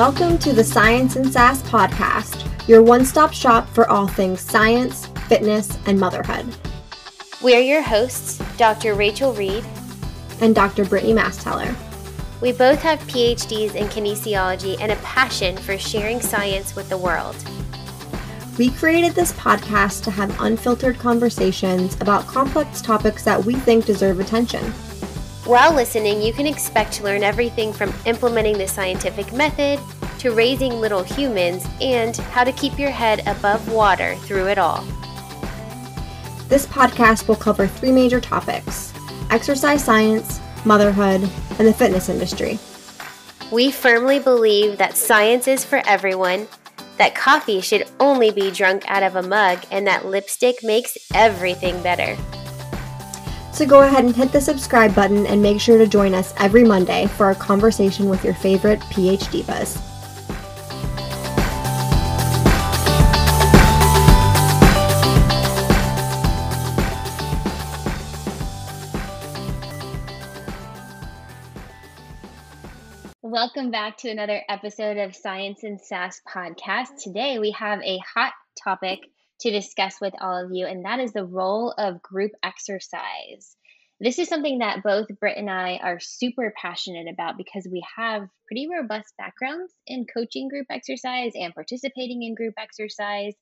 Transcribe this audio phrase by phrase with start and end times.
[0.00, 5.08] Welcome to the Science and Sass podcast, your one stop shop for all things science,
[5.28, 6.56] fitness, and motherhood.
[7.42, 8.94] We are your hosts, Dr.
[8.94, 9.62] Rachel Reed
[10.40, 10.86] and Dr.
[10.86, 11.76] Brittany Masteller.
[12.40, 17.36] We both have PhDs in kinesiology and a passion for sharing science with the world.
[18.56, 24.18] We created this podcast to have unfiltered conversations about complex topics that we think deserve
[24.18, 24.72] attention.
[25.50, 29.80] While listening, you can expect to learn everything from implementing the scientific method
[30.20, 34.84] to raising little humans and how to keep your head above water through it all.
[36.48, 38.92] This podcast will cover three major topics
[39.30, 41.28] exercise science, motherhood,
[41.58, 42.60] and the fitness industry.
[43.50, 46.46] We firmly believe that science is for everyone,
[46.96, 51.82] that coffee should only be drunk out of a mug, and that lipstick makes everything
[51.82, 52.16] better.
[53.60, 56.64] So go ahead and hit the subscribe button and make sure to join us every
[56.64, 59.76] Monday for a conversation with your favorite PhD buzz.
[73.20, 76.96] Welcome back to another episode of Science and Sass podcast.
[77.04, 78.32] Today we have a hot
[78.64, 79.00] topic
[79.40, 83.56] to discuss with all of you, and that is the role of group exercise.
[84.02, 88.28] This is something that both Britt and I are super passionate about because we have
[88.46, 93.34] pretty robust backgrounds in coaching group exercise and participating in group exercise.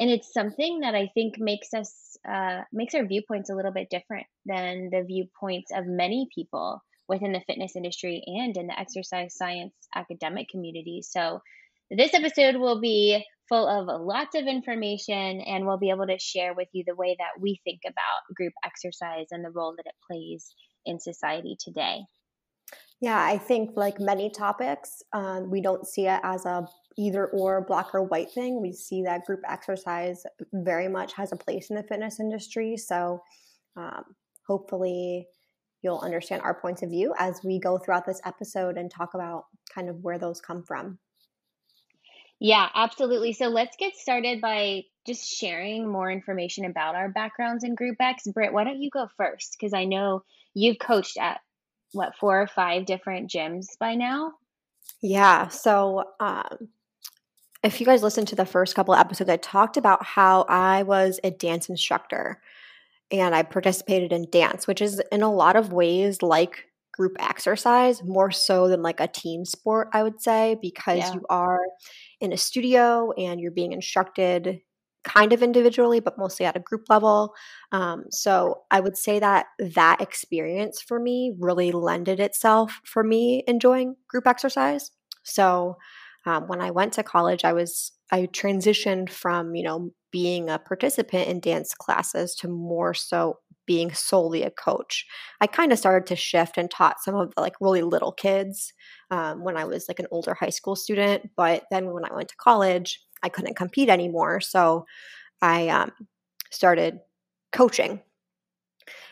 [0.00, 3.90] And it's something that I think makes us uh, makes our viewpoints a little bit
[3.90, 9.36] different than the viewpoints of many people within the fitness industry and in the exercise
[9.36, 11.02] science academic community.
[11.02, 11.42] So,
[11.90, 16.54] this episode will be full of lots of information and we'll be able to share
[16.54, 19.94] with you the way that we think about group exercise and the role that it
[20.06, 22.00] plays in society today.
[23.00, 26.66] Yeah, I think like many topics, um, we don't see it as a
[26.98, 28.60] either or black or white thing.
[28.60, 32.76] We see that group exercise very much has a place in the fitness industry.
[32.76, 33.22] So
[33.76, 34.02] um,
[34.46, 35.28] hopefully
[35.82, 39.44] you'll understand our points of view as we go throughout this episode and talk about
[39.72, 40.98] kind of where those come from.
[42.40, 43.32] Yeah, absolutely.
[43.32, 48.24] So let's get started by just sharing more information about our backgrounds in Group X.
[48.32, 49.56] Britt, why don't you go first?
[49.58, 50.22] Because I know
[50.54, 51.40] you've coached at
[51.92, 54.34] what four or five different gyms by now.
[55.02, 55.48] Yeah.
[55.48, 56.68] So um,
[57.64, 61.18] if you guys listened to the first couple episodes, I talked about how I was
[61.24, 62.40] a dance instructor
[63.10, 66.66] and I participated in dance, which is in a lot of ways like
[66.98, 71.14] group exercise, more so than like a team sport, I would say, because yeah.
[71.14, 71.60] you are
[72.20, 74.60] in a studio and you're being instructed
[75.04, 77.34] kind of individually, but mostly at a group level.
[77.70, 83.44] Um, so I would say that that experience for me really lended itself for me
[83.46, 84.90] enjoying group exercise.
[85.22, 85.76] So
[86.26, 90.58] um, when I went to college, I was I transitioned from you know being a
[90.58, 95.06] participant in dance classes to more so being solely a coach.
[95.40, 98.72] I kind of started to shift and taught some of the like really little kids
[99.12, 101.30] um, when I was like an older high school student.
[101.36, 104.40] But then when I went to college, I couldn't compete anymore.
[104.40, 104.86] So
[105.42, 105.92] I um,
[106.50, 107.00] started
[107.52, 108.00] coaching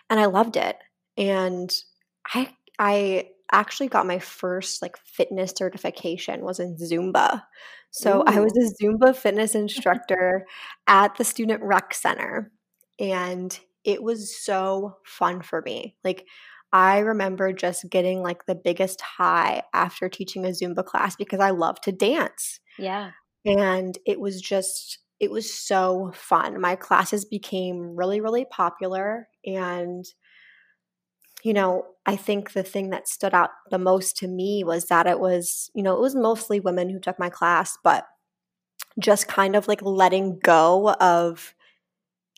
[0.09, 0.79] and I loved it.
[1.19, 1.71] And
[2.33, 7.43] I, I actually got my first like fitness certification was in Zumba.
[7.91, 8.25] So Ooh.
[8.27, 10.47] I was a Zumba fitness instructor
[10.87, 12.51] at the Student Rec Center.
[12.99, 15.97] And it was so fun for me.
[16.05, 16.27] Like,
[16.73, 21.51] I remember just getting like the biggest high after teaching a Zumba class because I
[21.51, 22.61] love to dance.
[22.79, 23.13] Yeah.
[23.47, 26.61] And it was just, it was so fun.
[26.61, 29.29] My classes became really, really popular.
[29.47, 30.05] And,
[31.45, 35.07] you know, I think the thing that stood out the most to me was that
[35.07, 38.05] it was, you know, it was mostly women who took my class, but
[38.99, 41.55] just kind of like letting go of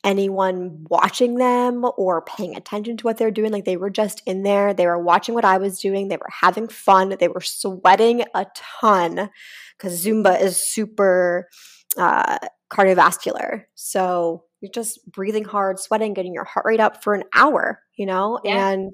[0.08, 3.52] anyone watching them or paying attention to what they're doing.
[3.52, 6.30] Like they were just in there, they were watching what I was doing, they were
[6.30, 9.28] having fun, they were sweating a ton
[9.76, 11.50] because Zumba is super
[11.98, 12.38] uh,
[12.72, 13.64] cardiovascular.
[13.74, 18.06] So you're just breathing hard, sweating, getting your heart rate up for an hour, you
[18.06, 18.40] know?
[18.42, 18.70] Yeah.
[18.70, 18.92] And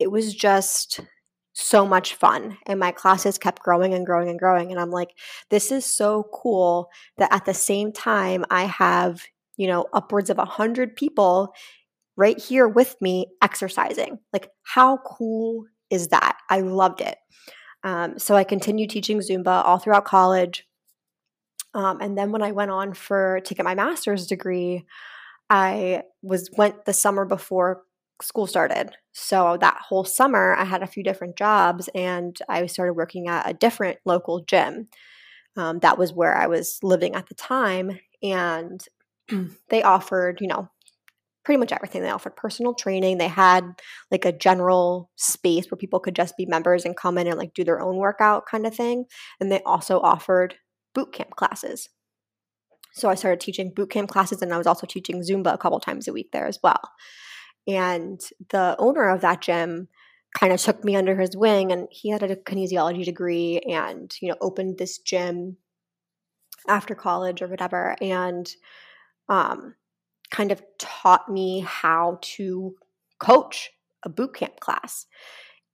[0.00, 0.98] it was just
[1.52, 2.58] so much fun.
[2.66, 4.72] And my classes kept growing and growing and growing.
[4.72, 5.10] And I'm like,
[5.50, 9.22] this is so cool that at the same time, I have
[9.58, 11.52] you know, upwards of a hundred people
[12.16, 14.18] right here with me exercising.
[14.32, 16.38] Like, how cool is that?
[16.48, 17.18] I loved it.
[17.84, 20.66] Um, so I continued teaching Zumba all throughout college.
[21.74, 24.86] Um, and then when I went on for to get my master's degree,
[25.50, 27.82] I was went the summer before
[28.22, 28.90] school started.
[29.12, 33.48] So that whole summer, I had a few different jobs and I started working at
[33.48, 34.88] a different local gym.
[35.56, 37.98] Um, that was where I was living at the time.
[38.22, 38.84] And
[39.68, 40.68] they offered, you know,
[41.44, 42.02] pretty much everything.
[42.02, 43.16] They offered personal training.
[43.16, 43.80] They had
[44.10, 47.54] like a general space where people could just be members and come in and like
[47.54, 49.06] do their own workout kind of thing.
[49.40, 50.56] And they also offered
[50.94, 51.88] boot camp classes.
[52.92, 55.80] So I started teaching boot camp classes and I was also teaching Zumba a couple
[55.80, 56.80] times a week there as well.
[57.66, 58.20] And
[58.50, 59.88] the owner of that gym
[60.38, 64.28] kind of took me under his wing and he had a kinesiology degree and, you
[64.28, 65.56] know, opened this gym
[66.68, 68.50] after college or whatever and
[69.28, 69.74] um,
[70.30, 72.74] kind of taught me how to
[73.18, 73.70] coach
[74.04, 75.06] a boot camp class.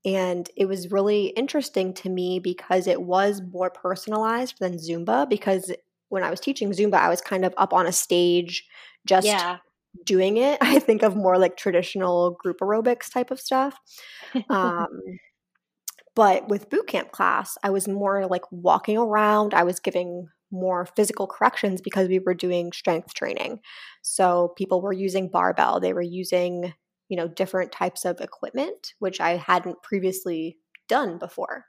[0.04, 5.28] And it was really interesting to me because it was more personalized than Zumba.
[5.28, 5.72] Because
[6.10, 8.66] when I was teaching Zumba, I was kind of up on a stage
[9.06, 9.58] just yeah
[10.04, 10.58] doing it.
[10.62, 13.78] I think of more like traditional group aerobics type of stuff.
[14.50, 14.88] Um,
[16.16, 19.54] but with boot camp class, I was more like walking around.
[19.54, 23.60] I was giving more physical corrections because we were doing strength training.
[24.02, 26.72] So people were using barbell, they were using,
[27.08, 30.56] you know, different types of equipment, which I hadn't previously
[30.88, 31.66] done before.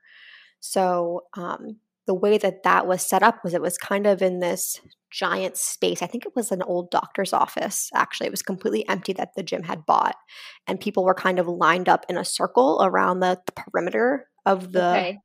[0.59, 1.77] So um,
[2.07, 4.79] the way that that was set up was it was kind of in this
[5.09, 6.01] giant space.
[6.01, 8.27] I think it was an old doctor's office, actually.
[8.27, 10.15] It was completely empty that the gym had bought.
[10.67, 14.71] And people were kind of lined up in a circle around the, the perimeter of
[14.71, 15.19] the okay.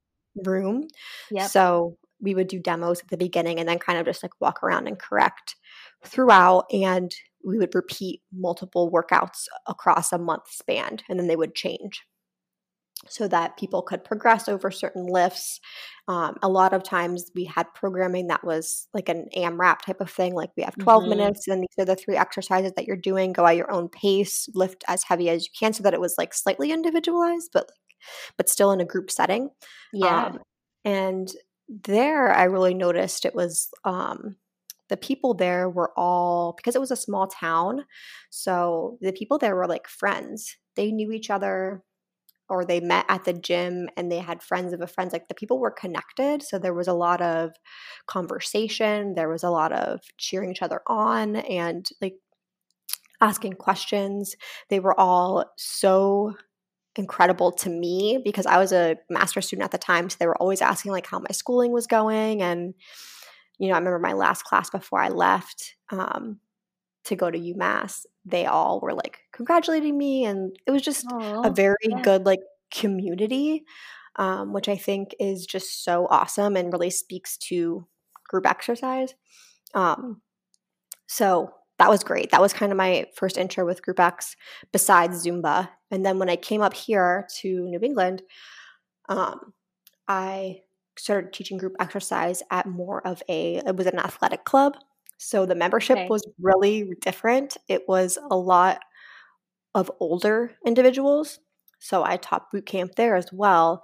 [0.45, 0.85] room.
[1.31, 1.51] Yep.
[1.51, 4.63] So we would do demos at the beginning and then kind of just like walk
[4.63, 5.57] around and correct
[6.05, 6.67] throughout.
[6.73, 7.15] And
[7.45, 12.03] we would repeat multiple workouts across a month span and then they would change
[13.09, 15.61] so that people could progress over certain lifts.
[16.09, 20.11] Um, a lot of times we had programming that was like an AMRAP type of
[20.11, 21.11] thing, like we have 12 mm-hmm.
[21.11, 23.33] minutes, and these are the three exercises that you're doing.
[23.33, 26.17] Go at your own pace, lift as heavy as you can, so that it was
[26.19, 27.71] like slightly individualized, but
[28.37, 29.51] but still in a group setting.
[29.93, 30.27] Yeah.
[30.27, 30.39] Um,
[30.85, 31.31] and
[31.71, 34.37] there, I really noticed it was um,
[34.89, 37.85] the people there were all because it was a small town,
[38.31, 40.57] so the people there were like friends.
[40.77, 41.83] They knew each other
[42.49, 45.35] or they met at the gym and they had friends of a friend like the
[45.35, 47.53] people were connected so there was a lot of
[48.07, 52.17] conversation there was a lot of cheering each other on and like
[53.21, 54.35] asking questions
[54.69, 56.35] they were all so
[56.97, 60.37] incredible to me because i was a master student at the time so they were
[60.39, 62.75] always asking like how my schooling was going and
[63.59, 66.41] you know i remember my last class before i left um,
[67.05, 71.47] to go to umass they all were like congratulating me and it was just Aww,
[71.47, 72.03] a very yeah.
[72.03, 72.41] good like
[72.73, 73.65] community
[74.17, 77.87] um, which i think is just so awesome and really speaks to
[78.29, 79.15] group exercise
[79.75, 80.21] um,
[81.07, 84.37] so that was great that was kind of my first intro with group x
[84.73, 88.23] besides zumba and then when i came up here to new england
[89.09, 89.53] um,
[90.07, 90.61] i
[90.97, 94.77] started teaching group exercise at more of a it was an athletic club
[95.23, 96.09] so the membership okay.
[96.09, 97.59] was really different.
[97.69, 98.81] It was a lot
[99.75, 101.41] of older individuals.
[101.79, 103.83] So I taught boot camp there as well.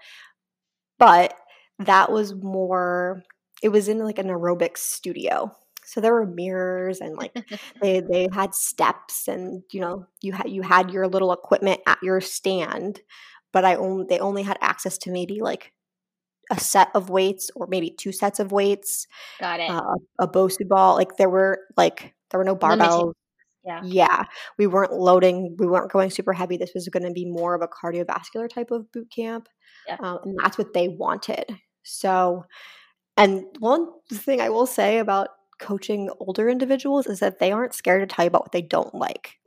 [0.99, 1.35] But
[1.79, 3.23] that was more
[3.63, 5.55] it was in like an aerobics studio.
[5.87, 7.35] So there were mirrors and like
[7.81, 11.99] they they had steps and you know you had you had your little equipment at
[12.03, 13.01] your stand,
[13.53, 15.73] but I only they only had access to maybe like
[16.51, 19.07] a set of weights or maybe two sets of weights.
[19.41, 19.71] Got it.
[19.71, 20.95] Uh, a Bosu ball.
[20.95, 23.13] Like there were like there were no barbells.
[23.65, 23.81] Yeah.
[23.85, 24.23] Yeah.
[24.59, 26.57] We weren't loading, we weren't going super heavy.
[26.57, 29.49] This was going to be more of a cardiovascular type of boot camp.
[29.89, 29.97] Yeah.
[29.99, 31.47] Um, and that's what they wanted.
[31.83, 32.45] So,
[33.17, 38.09] and one thing I will say about coaching older individuals is that they aren't scared
[38.09, 39.37] to tell you about what they don't like.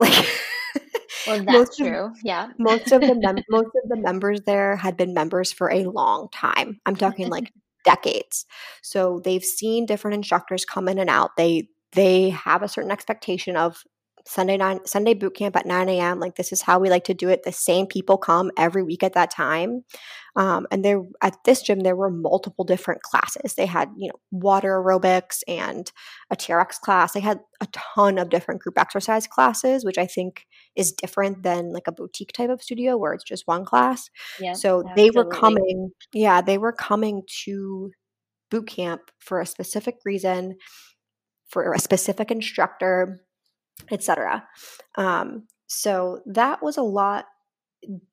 [1.26, 2.06] Like, well, that's true.
[2.06, 2.48] Of, yeah.
[2.58, 6.28] most of the mem- most of the members there had been members for a long
[6.32, 6.80] time.
[6.86, 7.52] I'm talking like
[7.84, 8.46] decades.
[8.82, 11.36] So they've seen different instructors come in and out.
[11.36, 13.82] They they have a certain expectation of
[14.26, 16.20] Sunday nine Sunday boot camp at 9 a.m.
[16.20, 17.42] Like this is how we like to do it.
[17.42, 19.84] The same people come every week at that time.
[20.36, 23.54] Um, and there at this gym there were multiple different classes.
[23.54, 25.90] They had, you know, water aerobics and
[26.30, 27.12] a TRX class.
[27.12, 30.46] They had a ton of different group exercise classes, which I think
[30.76, 34.08] is different than like a boutique type of studio where it's just one class.
[34.38, 35.02] Yeah, so absolutely.
[35.02, 37.90] they were coming, yeah, they were coming to
[38.50, 40.56] boot camp for a specific reason,
[41.48, 43.20] for a specific instructor
[43.90, 44.46] etc.
[44.96, 47.26] Um, so that was a lot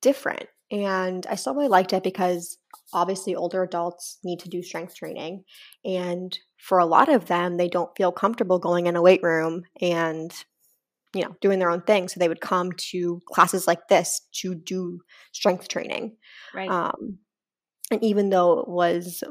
[0.02, 0.48] different.
[0.70, 2.58] And I still really liked it because
[2.94, 5.44] obviously older adults need to do strength training.
[5.86, 9.64] And for a lot of them, they don't feel comfortable going in a weight room
[9.82, 10.32] and,
[11.14, 12.10] you know, doing their own thing.
[12.10, 15.00] So they would come to classes like this to do
[15.32, 16.18] strength training.
[16.54, 16.70] Right.
[16.70, 17.20] Um,
[17.90, 19.24] and even though it was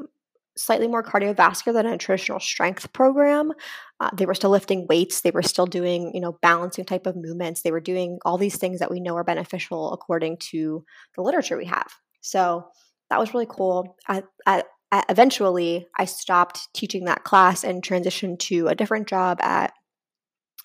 [0.57, 3.53] slightly more cardiovascular than a traditional strength program,
[3.99, 5.21] uh, they were still lifting weights.
[5.21, 7.61] They were still doing, you know, balancing type of movements.
[7.61, 10.83] They were doing all these things that we know are beneficial according to
[11.15, 11.87] the literature we have.
[12.21, 12.67] So
[13.09, 13.95] that was really cool.
[14.07, 19.39] I, I, I eventually, I stopped teaching that class and transitioned to a different job
[19.41, 19.73] at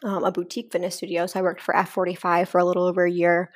[0.02, 1.26] um, a boutique fitness studio.
[1.26, 3.50] So I worked for F45 for a little over a year.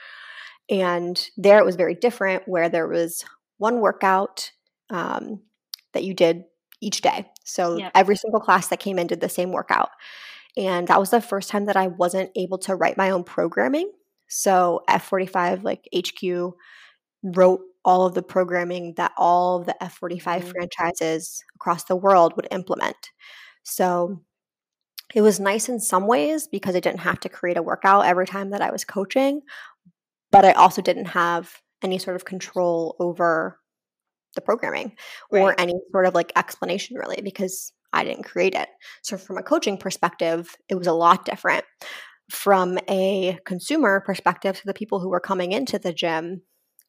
[0.68, 3.24] And there it was very different, where there was
[3.58, 4.50] one workout
[4.90, 5.42] um,
[5.96, 6.44] that you did
[6.80, 7.26] each day.
[7.44, 7.92] So yep.
[7.94, 9.88] every single class that came in did the same workout.
[10.56, 13.90] And that was the first time that I wasn't able to write my own programming.
[14.28, 16.54] So F45, like HQ,
[17.22, 20.48] wrote all of the programming that all of the F45 mm-hmm.
[20.48, 22.96] franchises across the world would implement.
[23.62, 24.20] So
[25.14, 28.26] it was nice in some ways because I didn't have to create a workout every
[28.26, 29.42] time that I was coaching,
[30.30, 33.60] but I also didn't have any sort of control over
[34.36, 34.94] the programming
[35.32, 35.42] right.
[35.42, 38.68] or any sort of like explanation really because I didn't create it.
[39.02, 41.64] So from a coaching perspective, it was a lot different.
[42.30, 46.42] From a consumer perspective, to the people who were coming into the gym,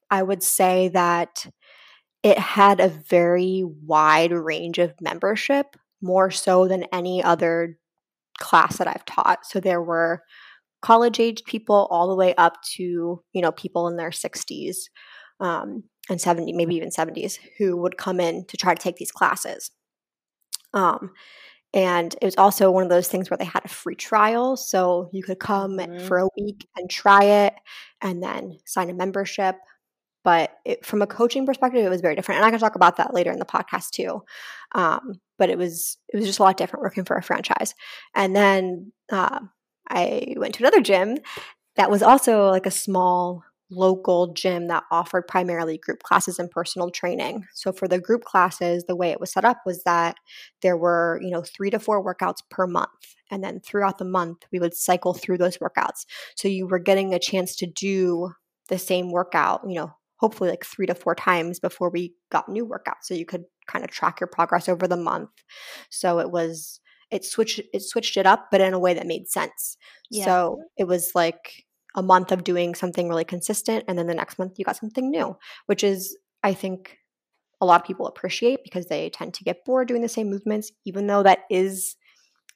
[0.10, 1.46] I would say that
[2.24, 7.78] it had a very wide range of membership, more so than any other
[8.40, 9.46] class that I've taught.
[9.46, 10.24] So there were
[10.82, 14.76] college aged people all the way up to, you know, people in their 60s
[15.40, 19.12] um, and 70, maybe even 70s, who would come in to try to take these
[19.12, 19.72] classes.
[20.74, 21.12] Um,
[21.74, 24.56] and it was also one of those things where they had a free trial.
[24.56, 26.06] So you could come mm-hmm.
[26.08, 27.54] for a week and try it
[28.02, 29.58] and then sign a membership
[30.28, 32.98] but it, from a coaching perspective it was very different and i can talk about
[32.98, 34.22] that later in the podcast too
[34.74, 37.74] um, but it was it was just a lot different working for a franchise
[38.14, 39.40] and then uh,
[39.90, 41.18] i went to another gym
[41.78, 46.90] that was also like a small local gym that offered primarily group classes and personal
[46.90, 47.46] training.
[47.54, 50.16] So for the group classes, the way it was set up was that
[50.62, 54.46] there were, you know, 3 to 4 workouts per month and then throughout the month
[54.52, 56.06] we would cycle through those workouts.
[56.36, 58.32] So you were getting a chance to do
[58.70, 62.66] the same workout, you know, hopefully like three to four times before we got new
[62.66, 65.30] workouts so you could kind of track your progress over the month
[65.90, 66.80] so it was
[67.12, 69.78] it switched it switched it up but in a way that made sense
[70.10, 70.26] yeah.
[70.26, 71.66] so it was like
[71.98, 75.12] a month of doing something really consistent and then the next month you got something
[75.12, 75.36] new
[75.66, 76.98] which is i think
[77.60, 80.72] a lot of people appreciate because they tend to get bored doing the same movements
[80.86, 81.98] even though that is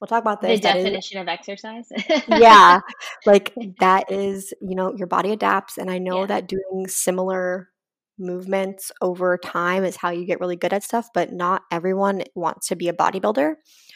[0.02, 0.60] we'll talk about this.
[0.60, 1.88] The definition is, of exercise.
[2.28, 2.80] yeah.
[3.26, 5.78] Like that is, you know, your body adapts.
[5.78, 6.26] And I know yeah.
[6.26, 7.70] that doing similar
[8.18, 12.68] movements over time is how you get really good at stuff, but not everyone wants
[12.70, 13.54] to be a bodybuilder.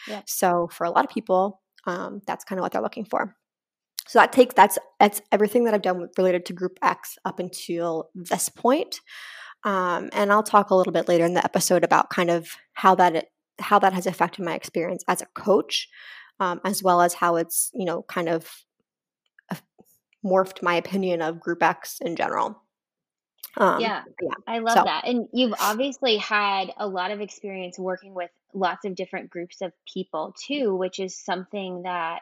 [0.07, 0.21] Yeah.
[0.27, 3.35] So for a lot of people, um, that's kind of what they're looking for.
[4.07, 8.09] So that takes that's that's everything that I've done related to Group X up until
[8.13, 9.01] this point.
[9.63, 12.93] Um, and I'll talk a little bit later in the episode about kind of how
[12.95, 15.89] that it, how that has affected my experience as a coach,
[16.39, 18.65] um, as well as how it's you know kind of
[20.25, 22.61] morphed my opinion of Group X in general.
[23.57, 24.83] Um, yeah, yeah, I love so.
[24.83, 25.07] that.
[25.07, 29.71] And you've obviously had a lot of experience working with lots of different groups of
[29.91, 32.21] people too, which is something that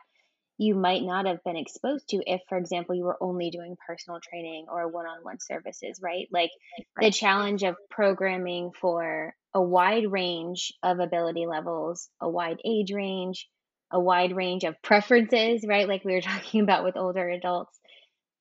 [0.57, 4.19] you might not have been exposed to if, for example, you were only doing personal
[4.21, 6.27] training or one on one services, right?
[6.31, 6.51] Like
[6.97, 7.07] right.
[7.07, 13.47] the challenge of programming for a wide range of ability levels, a wide age range,
[13.91, 15.87] a wide range of preferences, right?
[15.87, 17.79] Like we were talking about with older adults.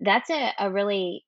[0.00, 1.24] That's a, a really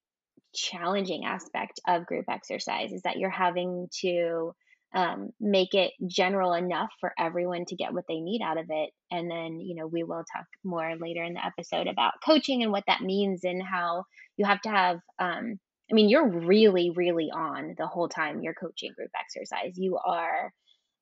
[0.55, 4.55] challenging aspect of group exercise is that you're having to
[4.95, 8.91] um, make it general enough for everyone to get what they need out of it.
[9.11, 12.73] And then, you know, we will talk more later in the episode about coaching and
[12.73, 14.05] what that means and how
[14.37, 15.59] you have to have um,
[15.91, 19.75] I mean, you're really, really on the whole time you're coaching group exercise.
[19.77, 20.51] You are,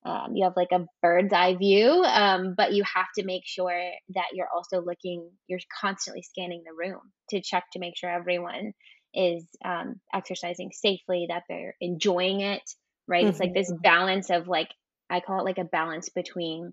[0.04, 3.80] um, you have like a bird's eye view, um, but you have to make sure
[4.14, 8.72] that you're also looking, you're constantly scanning the room to check to make sure everyone
[9.14, 12.62] is um, exercising safely, that they're enjoying it,
[13.12, 13.20] right?
[13.20, 13.30] Mm-hmm.
[13.30, 13.82] It's like this mm-hmm.
[13.82, 14.68] balance of like,
[15.08, 16.72] I call it like a balance between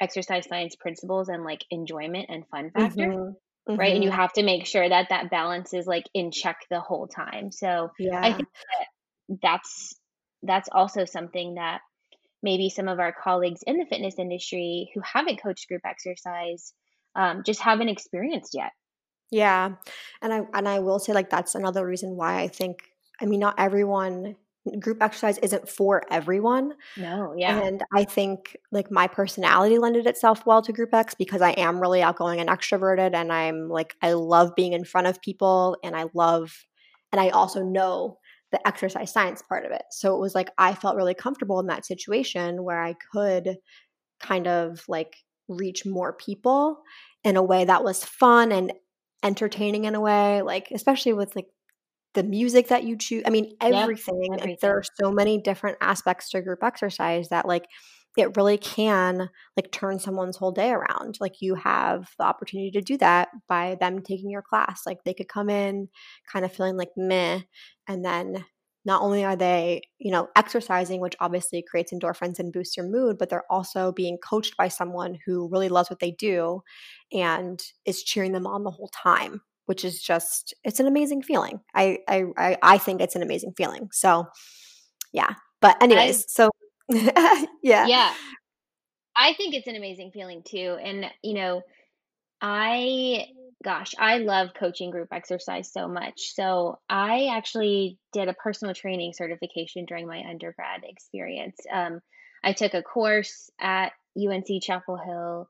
[0.00, 3.06] exercise science principles and like enjoyment and fun factor.
[3.06, 3.30] Mm-hmm
[3.68, 3.78] mm-hmm.
[3.78, 4.20] right and you mm-hmm.
[4.20, 7.90] have to make sure that that balance is like in check the whole time so
[7.98, 8.48] yeah i think
[9.28, 9.94] that that's
[10.42, 11.80] that's also something that
[12.42, 16.72] maybe some of our colleagues in the fitness industry who haven't coached group exercise
[17.16, 18.70] um, just haven't experienced yet
[19.30, 19.72] yeah
[20.22, 22.82] and i and i will say like that's another reason why i think
[23.20, 24.36] i mean not everyone
[24.80, 26.74] group exercise isn't for everyone.
[26.96, 27.62] No, yeah.
[27.62, 31.80] And I think like my personality lended itself well to group X because I am
[31.80, 35.96] really outgoing and extroverted and I'm like I love being in front of people and
[35.96, 36.66] I love
[37.12, 38.18] and I also know
[38.52, 39.82] the exercise science part of it.
[39.90, 43.56] So it was like I felt really comfortable in that situation where I could
[44.20, 45.16] kind of like
[45.48, 46.80] reach more people
[47.24, 48.72] in a way that was fun and
[49.22, 51.46] entertaining in a way like especially with like
[52.16, 53.22] the music that you choose.
[53.24, 54.22] I mean, everything.
[54.22, 54.58] Yep, everything.
[54.60, 57.66] There are so many different aspects to group exercise that like
[58.16, 61.18] it really can like turn someone's whole day around.
[61.20, 64.82] Like you have the opportunity to do that by them taking your class.
[64.86, 65.88] Like they could come in
[66.32, 67.42] kind of feeling like meh,
[67.86, 68.44] and then
[68.86, 73.18] not only are they, you know, exercising, which obviously creates endorphins and boosts your mood,
[73.18, 76.62] but they're also being coached by someone who really loves what they do
[77.12, 81.60] and is cheering them on the whole time, which is just it's an amazing feeling.
[81.74, 83.88] I I I, think it's an amazing feeling.
[83.92, 84.26] So
[85.12, 85.34] yeah.
[85.60, 86.50] But anyways, I, so
[87.62, 87.86] yeah.
[87.86, 88.12] Yeah.
[89.16, 90.78] I think it's an amazing feeling too.
[90.82, 91.62] And you know,
[92.40, 93.26] I
[93.64, 96.34] gosh, I love coaching group exercise so much.
[96.34, 101.56] So I actually did a personal training certification during my undergrad experience.
[101.72, 102.00] Um,
[102.44, 105.48] I took a course at UNC Chapel Hill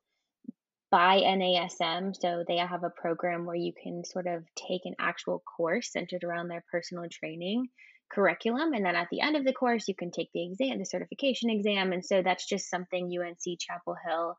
[0.90, 2.14] by NASM.
[2.19, 6.25] So they have a program where you can sort of take an actual course centered
[6.25, 7.69] around their personal training
[8.12, 8.73] curriculum.
[8.73, 11.50] And then at the end of the course, you can take the exam, the certification
[11.50, 11.93] exam.
[11.93, 14.37] And so that's just something UNC Chapel Hill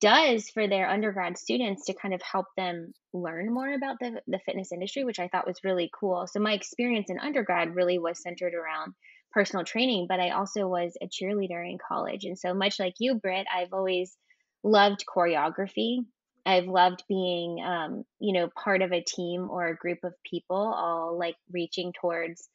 [0.00, 4.38] does for their undergrad students to kind of help them learn more about the, the
[4.44, 6.26] fitness industry, which I thought was really cool.
[6.26, 8.92] So my experience in undergrad really was centered around
[9.32, 12.24] personal training, but I also was a cheerleader in college.
[12.24, 14.14] And so much like you, Britt, I've always
[14.66, 16.04] loved choreography.
[16.44, 20.56] I've loved being, um, you know, part of a team or a group of people
[20.56, 22.48] all like reaching towards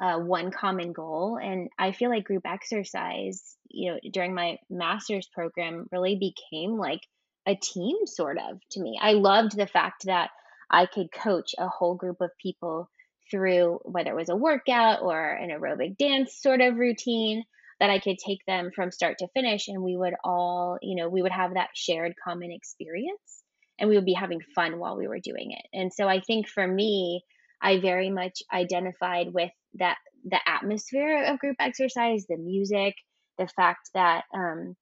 [0.00, 1.38] uh, one common goal.
[1.42, 7.00] And I feel like group exercise, you know, during my master's program really became like
[7.46, 8.98] a team sort of to me.
[9.00, 10.30] I loved the fact that
[10.70, 12.90] I could coach a whole group of people
[13.30, 17.44] through whether it was a workout or an aerobic dance sort of routine
[17.80, 21.08] that I could take them from start to finish and we would all, you know,
[21.08, 23.42] we would have that shared common experience
[23.78, 25.66] and we would be having fun while we were doing it.
[25.72, 27.22] And so I think for me,
[27.62, 32.94] I very much identified with that the atmosphere of group exercise, the music,
[33.38, 34.76] the fact that um,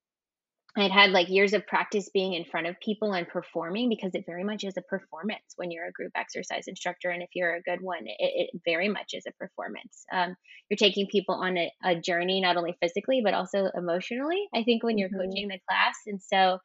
[0.77, 4.25] I'd had like years of practice being in front of people and performing because it
[4.27, 7.09] very much is a performance when you're a group exercise instructor.
[7.09, 10.05] And if you're a good one, it, it very much is a performance.
[10.13, 10.37] Um,
[10.69, 14.83] you're taking people on a, a, journey, not only physically, but also emotionally, I think,
[14.83, 15.31] when you're mm-hmm.
[15.31, 15.97] coaching the class.
[16.07, 16.59] And so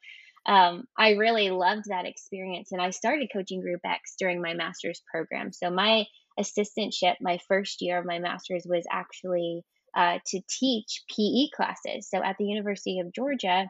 [0.46, 2.74] um, I really loved that experience.
[2.74, 5.54] And I started coaching Group X during my master's program.
[5.54, 6.06] So my
[6.38, 9.64] assistantship, my first year of my master's, was actually
[9.96, 12.10] uh, to teach PE classes.
[12.10, 13.68] So at the University of Georgia,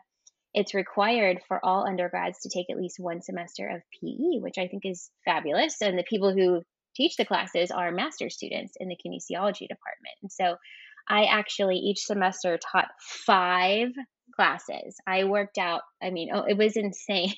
[0.54, 4.68] it's required for all undergrads to take at least one semester of PE, which I
[4.68, 5.82] think is fabulous.
[5.82, 6.62] And the people who
[6.96, 10.16] teach the classes are master's students in the kinesiology department.
[10.22, 10.58] And so
[11.08, 13.90] I actually each semester taught five
[14.36, 14.96] classes.
[15.08, 17.34] I worked out, I mean, oh, it was insane.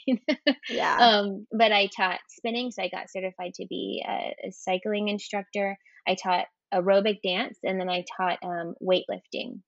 [0.69, 0.97] yeah.
[0.97, 5.77] Um, but I taught spinning, so I got certified to be a, a cycling instructor.
[6.07, 9.61] I taught aerobic dance, and then I taught um, weightlifting.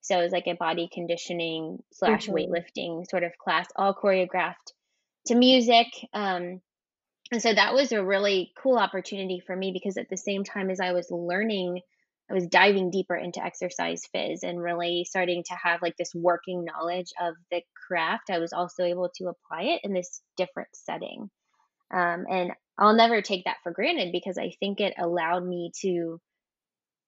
[0.00, 2.34] So it was like a body conditioning slash mm-hmm.
[2.34, 4.72] weightlifting sort of class, all choreographed
[5.26, 5.86] to music.
[6.12, 6.60] Um,
[7.30, 10.70] and so that was a really cool opportunity for me because at the same time
[10.70, 11.80] as I was learning
[12.30, 16.64] I was diving deeper into exercise phys and really starting to have like this working
[16.64, 18.30] knowledge of the craft.
[18.30, 21.30] I was also able to apply it in this different setting.
[21.90, 26.20] Um, and I'll never take that for granted because I think it allowed me to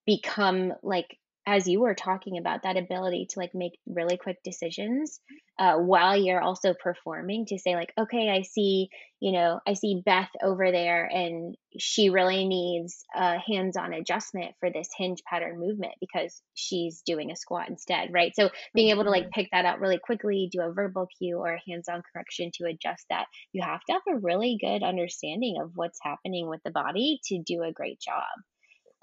[0.07, 1.19] become like
[1.51, 5.19] as you were talking about that ability to like make really quick decisions
[5.59, 10.01] uh, while you're also performing to say like okay i see you know i see
[10.07, 15.93] beth over there and she really needs a hands-on adjustment for this hinge pattern movement
[16.01, 19.41] because she's doing a squat instead right so being able to like mm-hmm.
[19.41, 23.05] pick that out really quickly do a verbal cue or a hands-on correction to adjust
[23.11, 27.19] that you have to have a really good understanding of what's happening with the body
[27.25, 28.23] to do a great job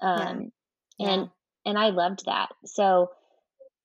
[0.00, 0.50] um,
[0.98, 1.10] yeah.
[1.10, 1.28] and
[1.68, 2.48] and I loved that.
[2.64, 3.10] So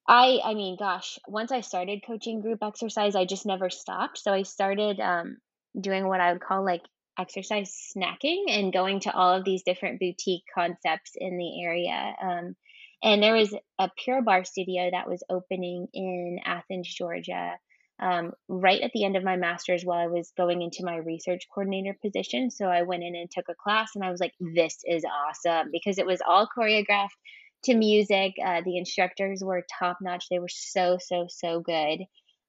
[0.08, 4.18] I I mean, gosh, once I started coaching group exercise, I just never stopped.
[4.18, 5.38] So I started um,
[5.80, 6.84] doing what I would call like
[7.20, 12.16] exercise snacking and going to all of these different boutique concepts in the area.
[12.22, 12.56] Um,
[13.04, 17.58] and there was a Pure Barre studio that was opening in Athens, Georgia,
[18.02, 21.48] um, right at the end of my master's while I was going into my research
[21.54, 22.50] coordinator position.
[22.50, 25.70] So I went in and took a class, and I was like, this is awesome
[25.72, 27.10] because it was all choreographed
[27.64, 28.34] to music.
[28.44, 30.26] Uh, the instructors were top notch.
[30.30, 32.02] They were so, so, so good.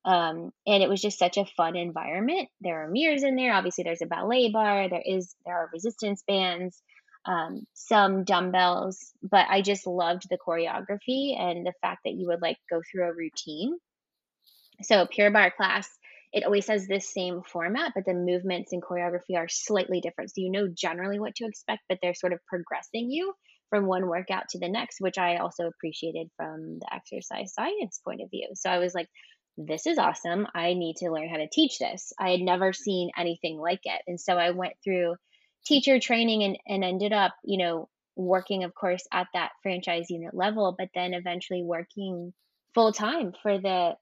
[0.05, 2.49] Um, and it was just such a fun environment.
[2.61, 3.55] There are mirrors in there.
[3.55, 4.89] Obviously, there's a ballet bar.
[4.89, 6.83] There is there are resistance bands,
[7.25, 9.13] um, some dumbbells.
[9.23, 13.09] But I just loved the choreography and the fact that you would like go through
[13.09, 13.79] a routine.
[14.83, 15.89] So Pure Barre class,
[16.33, 20.31] it always has this same format, but the movements and choreography are slightly different.
[20.31, 23.35] So you know generally what to expect, but they're sort of progressing you
[23.75, 28.23] from one workout to the next, which I also appreciated from the exercise science point
[28.23, 28.51] of view.
[28.55, 29.09] So I was like,
[29.57, 30.47] this is awesome.
[30.55, 32.13] I need to learn how to teach this.
[32.17, 34.01] I had never seen anything like it.
[34.07, 35.17] And so I went through
[35.67, 40.35] teacher training and, and ended up, you know, working, of course, at that franchise unit
[40.35, 42.33] level, but then eventually working
[42.75, 43.95] full time for the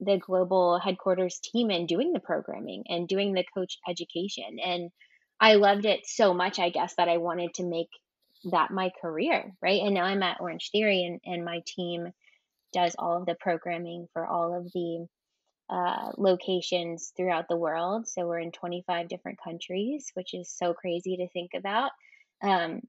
[0.00, 4.58] the global headquarters team and doing the programming and doing the coach education.
[4.64, 4.90] And
[5.38, 7.88] I loved it so much, I guess, that I wanted to make
[8.44, 9.82] that my career, right?
[9.82, 12.12] And now I'm at Orangetheory and, and my team
[12.72, 15.06] does all of the programming for all of the
[15.70, 18.08] uh, locations throughout the world.
[18.08, 21.90] So we're in 25 different countries, which is so crazy to think about.
[22.42, 22.82] Um,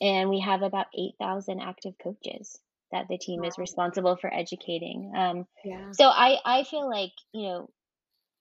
[0.00, 2.58] and we have about 8,000 active coaches
[2.92, 3.48] that the team wow.
[3.48, 5.12] is responsible for educating.
[5.16, 5.90] Um, yeah.
[5.92, 7.70] So I, I feel like, you know,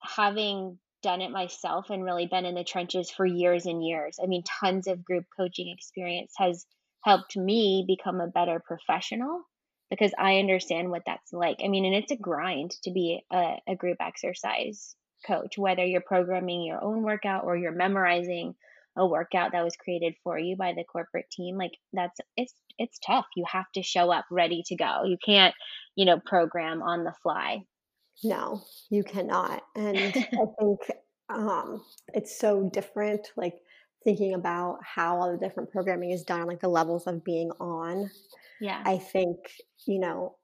[0.02, 4.26] having done it myself and really been in the trenches for years and years, I
[4.28, 6.66] mean, tons of group coaching experience has
[7.04, 9.44] helped me become a better professional
[9.89, 11.58] because I understand what that's like.
[11.63, 14.96] I mean, and it's a grind to be a, a group exercise
[15.28, 18.56] coach, whether you're programming your own workout or you're memorizing
[18.96, 23.00] a workout that was created for you by the corporate team like that's it's it's
[23.00, 23.26] tough.
[23.36, 25.04] You have to show up ready to go.
[25.06, 25.54] You can't
[25.96, 27.63] you know program on the fly
[28.23, 30.80] no you cannot and i think
[31.30, 31.82] um
[32.13, 33.56] it's so different like
[34.04, 38.10] thinking about how all the different programming is done like the levels of being on.
[38.60, 38.82] Yeah.
[38.86, 39.38] I think
[39.86, 40.36] you know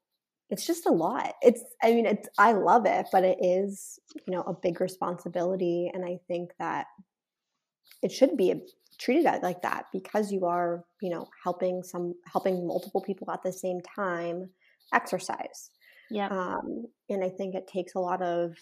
[0.49, 1.36] it's just a lot.
[1.41, 5.91] It's i mean it's i love it but it is you know a big responsibility
[5.93, 6.88] and i think that
[8.01, 8.62] it should be
[8.99, 13.53] treated like that because you are you know helping some helping multiple people at the
[13.53, 14.49] same time
[14.93, 15.69] exercise
[16.12, 18.54] yeah um, and i think it takes a lot of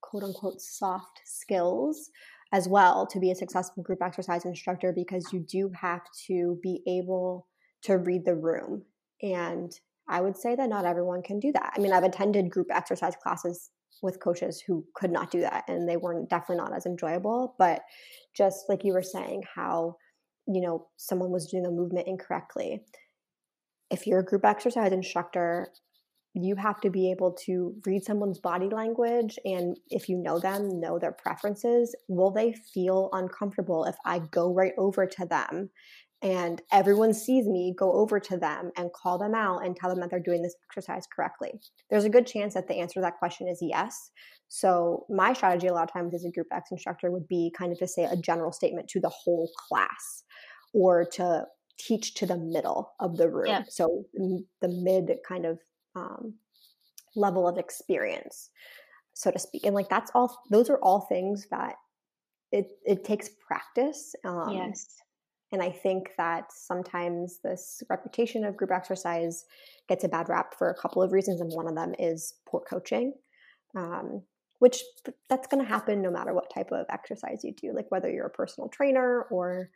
[0.00, 2.10] quote unquote soft skills
[2.52, 6.82] as well to be a successful group exercise instructor because you do have to be
[6.86, 7.46] able
[7.82, 8.82] to read the room.
[9.22, 9.72] And
[10.08, 11.72] I would say that not everyone can do that.
[11.76, 13.70] I mean, I've attended group exercise classes
[14.00, 17.54] with coaches who could not do that and they weren't definitely not as enjoyable.
[17.58, 17.82] But
[18.34, 19.96] just like you were saying, how,
[20.46, 22.80] you know, someone was doing a movement incorrectly.
[23.90, 25.68] If you're a group exercise instructor,
[26.42, 30.80] you have to be able to read someone's body language and if you know them
[30.80, 35.70] know their preferences will they feel uncomfortable if i go right over to them?
[36.20, 40.00] And everyone sees me go over to them and call them out and tell them
[40.00, 41.52] that they're doing this exercise correctly.
[41.90, 44.10] There's a good chance that the answer to that question is yes.
[44.48, 47.70] So my strategy a lot of times as a group x instructor would be kind
[47.70, 50.24] of to say a general statement to the whole class
[50.74, 51.44] or to
[51.78, 53.46] teach to the middle of the room.
[53.46, 53.62] Yeah.
[53.68, 54.04] so
[54.60, 55.60] the mid kind of
[55.98, 56.34] um,
[57.16, 58.50] level of experience,
[59.14, 59.64] so to speak.
[59.64, 61.74] And like that's all; those are all things that
[62.52, 64.14] it it takes practice.
[64.24, 64.96] Um, yes.
[65.50, 69.46] And I think that sometimes this reputation of group exercise
[69.88, 72.60] gets a bad rap for a couple of reasons, and one of them is poor
[72.60, 73.14] coaching.
[73.74, 74.22] Um,
[74.58, 74.82] which
[75.28, 78.26] that's going to happen no matter what type of exercise you do like whether you're
[78.26, 79.70] a personal trainer or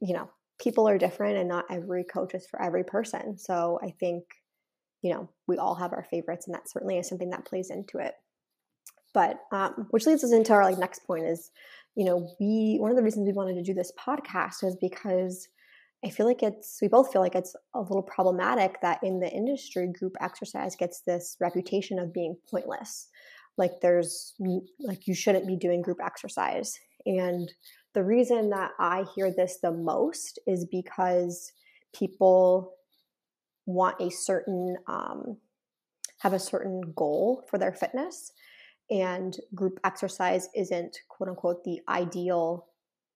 [0.00, 0.28] you know
[0.60, 4.24] people are different and not every coach is for every person so i think
[5.02, 7.98] you know, we all have our favorites, and that certainly is something that plays into
[7.98, 8.14] it.
[9.12, 11.50] But um, which leads us into our like next point is,
[11.96, 15.48] you know, we one of the reasons we wanted to do this podcast is because
[16.04, 19.30] I feel like it's we both feel like it's a little problematic that in the
[19.30, 23.08] industry group exercise gets this reputation of being pointless.
[23.58, 24.34] Like there's
[24.80, 26.78] like you shouldn't be doing group exercise.
[27.04, 27.52] And
[27.94, 31.52] the reason that I hear this the most is because
[31.94, 32.72] people
[33.66, 35.36] want a certain um,
[36.18, 38.32] have a certain goal for their fitness
[38.90, 42.66] and group exercise isn't quote unquote the ideal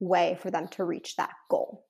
[0.00, 1.84] way for them to reach that goal.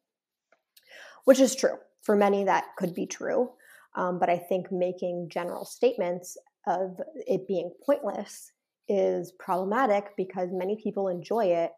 [1.24, 1.76] Which is true.
[2.02, 3.50] For many that could be true.
[3.94, 8.52] Um, but i think making general statements of it being pointless
[8.88, 11.70] is problematic because many people enjoy it.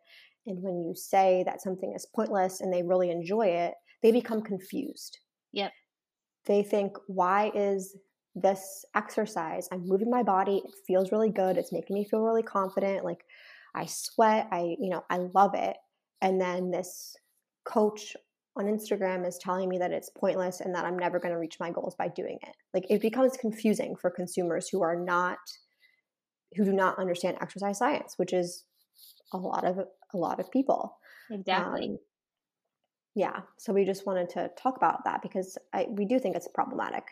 [0.47, 4.43] And when you say that something is pointless and they really enjoy it they become
[4.43, 5.19] confused.
[5.53, 5.73] Yep
[6.49, 7.97] they think, why is
[8.35, 9.69] this exercise?
[9.71, 10.63] I'm moving my body.
[10.65, 11.57] It feels really good.
[11.57, 13.05] It's making me feel really confident.
[13.05, 13.25] Like
[13.75, 14.49] I sweat.
[14.51, 15.77] I, you know, I love it.
[16.21, 17.17] And then this
[17.65, 18.17] coach
[18.57, 21.61] on Instagram is telling me that it's pointless and that I'm never going to reach
[21.61, 22.55] my goals by doing it.
[22.75, 25.39] Like it becomes confusing for consumers who are not
[26.57, 28.65] who do not understand exercise science, which is
[29.33, 30.97] a lot of a lot of people.
[31.31, 31.91] Exactly.
[31.91, 31.99] Um,
[33.18, 33.40] yeah.
[33.57, 37.02] So we just wanted to talk about that because I, we do think it's problematic.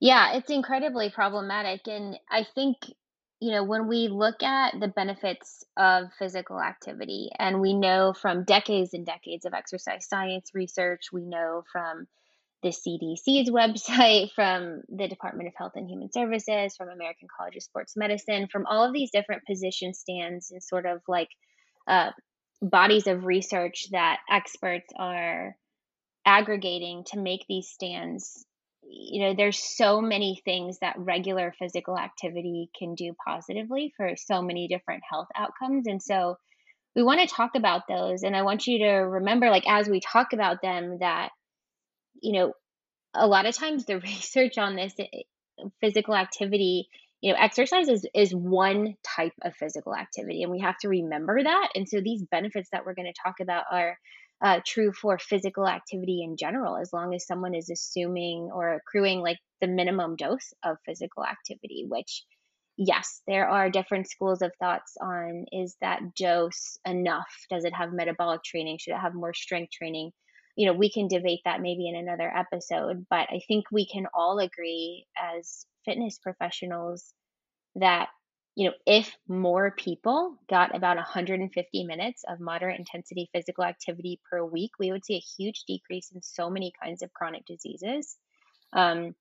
[0.00, 1.86] Yeah, it's incredibly problematic.
[1.86, 2.78] And I think,
[3.38, 8.42] you know, when we look at the benefits of physical activity, and we know from
[8.42, 12.08] decades and decades of exercise science research, we know from
[12.64, 17.62] the CDC's website, from the Department of Health and Human Services, from American College of
[17.62, 21.28] Sports Medicine, from all of these different position stands and sort of like
[21.86, 22.10] uh,
[22.62, 25.56] bodies of research that experts are
[26.26, 28.44] aggregating to make these stands.
[28.82, 34.42] You know, there's so many things that regular physical activity can do positively for so
[34.42, 35.86] many different health outcomes.
[35.86, 36.36] And so
[36.96, 38.22] we want to talk about those.
[38.22, 41.30] And I want you to remember, like, as we talk about them, that
[42.20, 42.52] you know,
[43.14, 45.06] a lot of times the research on this eh,
[45.80, 46.88] physical activity,
[47.20, 51.42] you know, exercise is, is one type of physical activity, and we have to remember
[51.42, 51.70] that.
[51.74, 53.98] And so these benefits that we're going to talk about are
[54.44, 59.20] uh, true for physical activity in general, as long as someone is assuming or accruing
[59.20, 62.22] like the minimum dose of physical activity, which
[62.76, 67.26] yes, there are different schools of thoughts on is that dose enough?
[67.50, 68.78] Does it have metabolic training?
[68.78, 70.12] Should it have more strength training?
[70.58, 74.06] you know, we can debate that maybe in another episode, but I think we can
[74.12, 77.14] all agree as fitness professionals
[77.76, 78.08] that
[78.58, 84.44] you know, if more people got about 150 minutes of moderate intensity physical activity per
[84.44, 88.16] week, we would see a huge decrease in so many kinds of chronic diseases.
[88.72, 89.14] Um,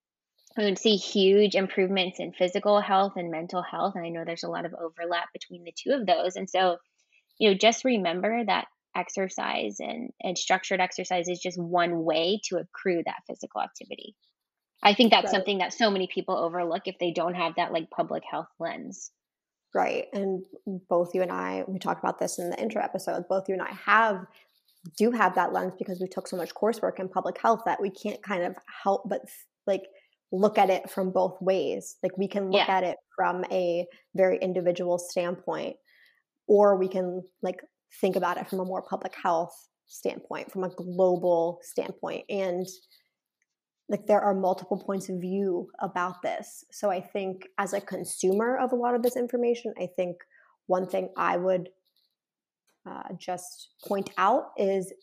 [0.58, 3.94] we would see huge improvements in physical health and mental health.
[3.96, 6.36] And I know there's a lot of overlap between the two of those.
[6.36, 6.78] And so,
[7.38, 12.58] you know, just remember that exercise and, and structured exercise is just one way to
[12.58, 14.16] accrue that physical activity.
[14.84, 15.34] I think that's right.
[15.34, 19.12] something that so many people overlook if they don't have that like public health lens.
[19.74, 20.06] Right.
[20.14, 20.46] And
[20.90, 23.62] both you and I, we talked about this in the intro episode, both you and
[23.62, 24.26] I have
[24.98, 27.90] do have that lens because we took so much coursework in public health that we
[27.90, 29.22] can't kind of help but
[29.66, 29.84] like
[30.32, 31.98] look at it from both ways.
[32.04, 32.78] Like we can look yeah.
[32.78, 33.86] at it from a
[34.16, 35.76] very individual standpoint
[36.48, 37.60] or we can like
[38.00, 39.54] think about it from a more public health
[39.88, 42.26] standpoint, from a global standpoint.
[42.30, 42.66] And
[43.90, 46.66] like there are multiple points of view about this.
[46.72, 50.18] So I think as a consumer of a lot of this information, I think
[50.66, 51.70] one thing I would
[52.86, 54.94] uh, just point out is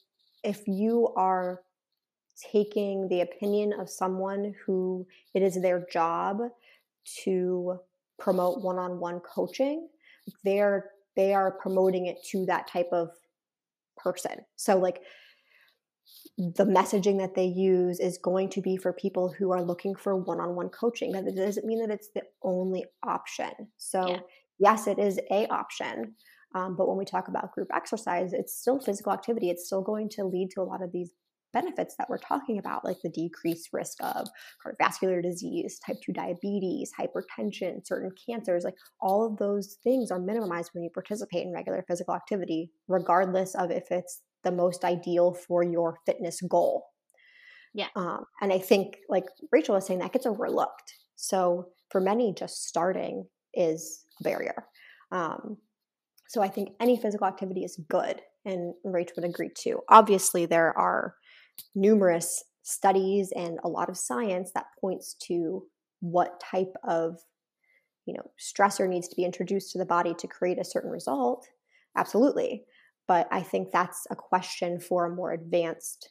[0.43, 1.63] if you are
[2.53, 6.41] taking the opinion of someone who it is their job
[7.25, 7.79] to
[8.19, 9.89] promote one-on-one coaching,
[10.45, 13.11] they're they are promoting it to that type of
[13.97, 14.45] person.
[14.57, 15.01] So like
[16.37, 20.17] the messaging that they use is going to be for people who are looking for
[20.17, 21.13] one-on-one coaching.
[21.13, 23.53] That doesn't mean that it's the only option.
[23.77, 24.19] So yeah.
[24.59, 26.15] yes, it is a option.
[26.55, 29.51] Um, but when we talk about group exercise, it's still physical activity.
[29.51, 31.11] It's still going to lead to a lot of these
[31.53, 34.27] benefits that we're talking about, like the decreased risk of
[34.65, 40.71] cardiovascular disease, type 2 diabetes, hypertension, certain cancers, like all of those things are minimized
[40.75, 45.63] when you participate in regular physical activity, regardless of if it's the most ideal for
[45.63, 46.85] your fitness goal.
[47.75, 47.89] Yeah.
[47.97, 50.95] Um, and I think, like Rachel was saying, that gets overlooked.
[51.17, 54.67] So for many, just starting is a barrier.
[55.11, 55.57] Um,
[56.29, 59.81] so I think any physical activity is good, and Rachel would agree too.
[59.89, 61.15] Obviously, there are
[61.75, 65.65] numerous studies and a lot of science that points to
[66.01, 67.19] what type of
[68.07, 71.47] you know stressor needs to be introduced to the body to create a certain result
[71.97, 72.65] absolutely
[73.09, 76.11] but i think that's a question for a more advanced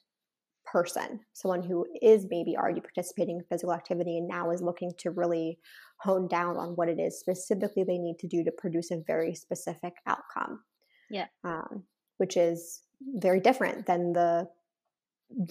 [0.65, 5.11] person someone who is maybe already participating in physical activity and now is looking to
[5.11, 5.59] really
[5.97, 9.35] hone down on what it is specifically they need to do to produce a very
[9.35, 10.61] specific outcome
[11.09, 11.83] yeah um,
[12.17, 12.81] which is
[13.15, 14.47] very different than the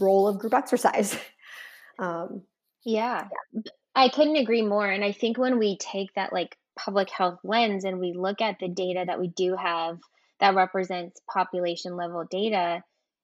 [0.01, 1.17] role of group exercise.
[1.99, 2.43] um,
[2.85, 3.29] yeah.
[3.53, 3.63] yeah,
[3.95, 4.89] I couldn't agree more.
[4.89, 8.59] And I think when we take that like public health lens and we look at
[8.59, 9.99] the data that we do have
[10.43, 12.83] that represents population level data,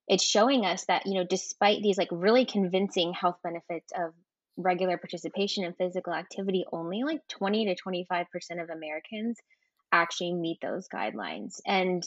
[0.08, 4.14] it's showing us that, you know, despite these like really convincing health benefits of
[4.56, 8.26] regular participation in physical activity, only like 20 to 25%
[8.62, 9.38] of Americans
[9.92, 11.60] actually meet those guidelines.
[11.66, 12.02] And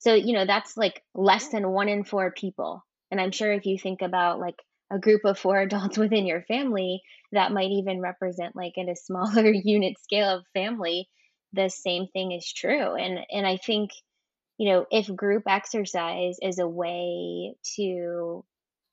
[0.00, 3.66] so, you know, that's like less than one in four people and I'm sure if
[3.66, 4.56] you think about like
[4.90, 8.96] a group of four adults within your family, that might even represent like in a
[8.96, 11.08] smaller unit scale of family,
[11.52, 12.94] the same thing is true.
[12.94, 13.90] And and I think,
[14.60, 18.44] you know, if group exercise is a way to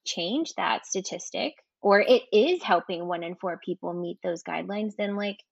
[0.05, 5.17] change that statistic, or it is helping one in four people meet those guidelines, then
[5.17, 5.43] like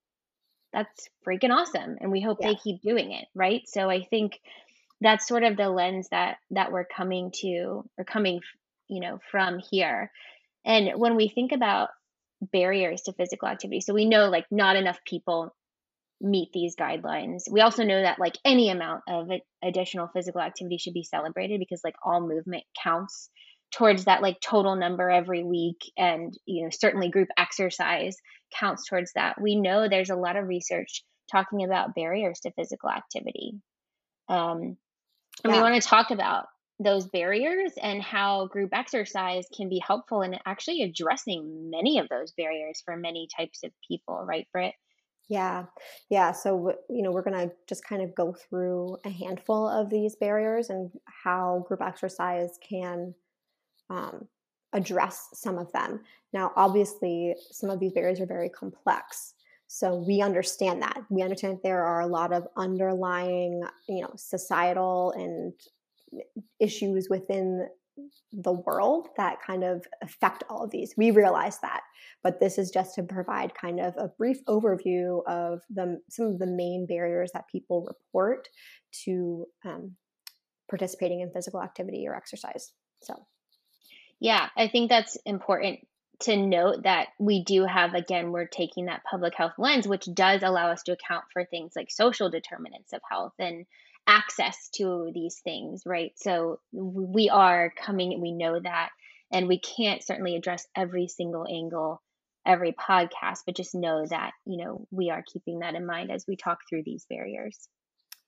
[0.72, 1.98] that's freaking awesome.
[2.00, 2.48] And we hope yeah.
[2.48, 3.26] they keep doing it.
[3.34, 3.64] Right.
[3.66, 4.40] So I think
[5.02, 8.40] that's sort of the lens that that we're coming to or coming
[8.88, 10.10] you know from here
[10.64, 11.90] and when we think about
[12.40, 15.54] barriers to physical activity so we know like not enough people
[16.20, 19.28] meet these guidelines we also know that like any amount of
[19.62, 23.28] additional physical activity should be celebrated because like all movement counts
[23.72, 28.16] towards that like total number every week and you know certainly group exercise
[28.58, 32.88] counts towards that we know there's a lot of research talking about barriers to physical
[32.88, 33.52] activity
[34.28, 34.76] um,
[35.44, 35.56] and yeah.
[35.56, 36.46] we want to talk about
[36.78, 42.32] those barriers and how group exercise can be helpful in actually addressing many of those
[42.32, 44.74] barriers for many types of people, right, Britt?
[45.28, 45.64] Yeah,
[46.08, 46.30] yeah.
[46.32, 50.14] So, you know, we're going to just kind of go through a handful of these
[50.14, 53.12] barriers and how group exercise can
[53.90, 54.28] um,
[54.72, 56.00] address some of them.
[56.32, 59.34] Now, obviously, some of these barriers are very complex.
[59.68, 61.02] So we understand that.
[61.10, 65.52] We understand there are a lot of underlying, you know, societal and
[66.60, 67.68] issues within
[68.32, 70.94] the world that kind of affect all of these.
[70.96, 71.80] We realize that,
[72.22, 76.38] but this is just to provide kind of a brief overview of the some of
[76.38, 78.48] the main barriers that people report
[79.04, 79.96] to um,
[80.68, 82.72] participating in physical activity or exercise.
[83.02, 83.14] So,
[84.20, 85.80] yeah, I think that's important
[86.20, 90.42] to note that we do have again we're taking that public health lens which does
[90.42, 93.66] allow us to account for things like social determinants of health and
[94.06, 98.90] access to these things right so we are coming we know that
[99.32, 102.02] and we can't certainly address every single angle
[102.46, 106.24] every podcast but just know that you know we are keeping that in mind as
[106.28, 107.68] we talk through these barriers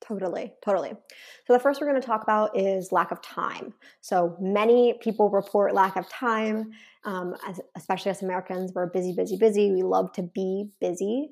[0.00, 0.92] Totally, totally.
[1.46, 3.74] So, the first we're going to talk about is lack of time.
[4.00, 6.70] So, many people report lack of time,
[7.04, 8.72] um, as, especially as Americans.
[8.74, 9.72] We're busy, busy, busy.
[9.72, 11.30] We love to be busy.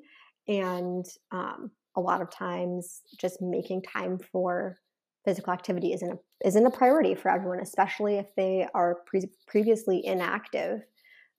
[0.49, 4.77] And um, a lot of times, just making time for
[5.25, 10.05] physical activity isn't a, isn't a priority for everyone, especially if they are pre- previously
[10.05, 10.85] inactive.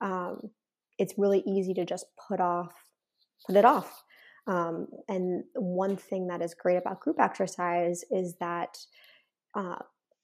[0.01, 0.51] Um,
[0.99, 2.73] it's really easy to just put off,
[3.47, 4.03] put it off
[4.49, 8.79] um, and one thing that is great about group exercise is that
[9.55, 9.75] uh,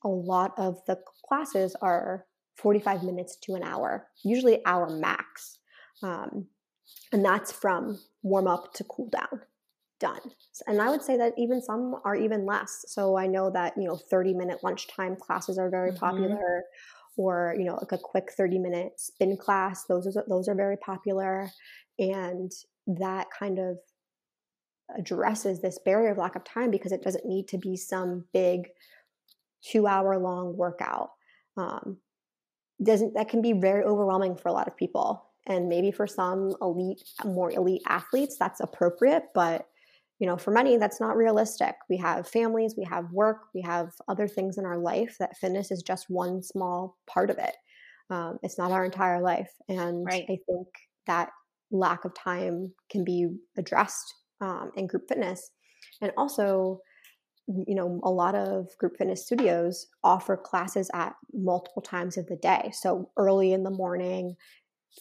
[0.03, 2.25] a lot of the classes are
[2.57, 5.59] 45 minutes to an hour, usually hour max.
[6.01, 6.47] Um,
[7.11, 9.41] and that's from warm up to cool down
[9.99, 10.19] done.
[10.67, 12.85] And i would say that even some are even less.
[12.87, 15.99] So i know that you know 30 minute lunchtime classes are very mm-hmm.
[15.99, 16.63] popular
[17.17, 20.77] or you know like a quick 30 minute spin class those are those are very
[20.77, 21.49] popular.
[21.97, 22.51] And
[22.87, 23.77] that kind of
[24.97, 28.67] addresses this barrier of lack of time because it doesn't need to be some big
[29.63, 31.09] two hour long workout.
[31.57, 31.97] Um,
[32.83, 35.25] doesn't that can be very overwhelming for a lot of people.
[35.47, 39.67] And maybe for some elite more elite athletes that's appropriate but
[40.19, 43.91] you know for many that's not realistic we have families we have work we have
[44.07, 47.55] other things in our life that fitness is just one small part of it
[48.09, 50.25] um, it's not our entire life and right.
[50.29, 50.67] i think
[51.07, 51.29] that
[51.71, 55.51] lack of time can be addressed um, in group fitness.
[56.01, 56.79] And also,
[57.47, 62.37] you know, a lot of group fitness studios offer classes at multiple times of the
[62.37, 62.71] day.
[62.73, 64.35] So early in the morning,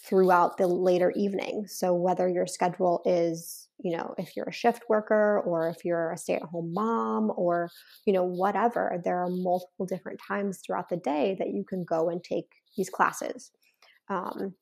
[0.05, 1.67] throughout the later evening.
[1.69, 6.11] So whether your schedule is, you know, if you're a shift worker or if you're
[6.13, 7.71] a stay-at-home mom or,
[8.07, 12.09] you know, whatever, there are multiple different times throughout the day that you can go
[12.09, 12.47] and take
[12.79, 13.51] these classes,
[14.09, 14.55] um,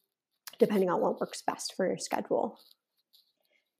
[0.58, 2.58] depending on what works best for your schedule.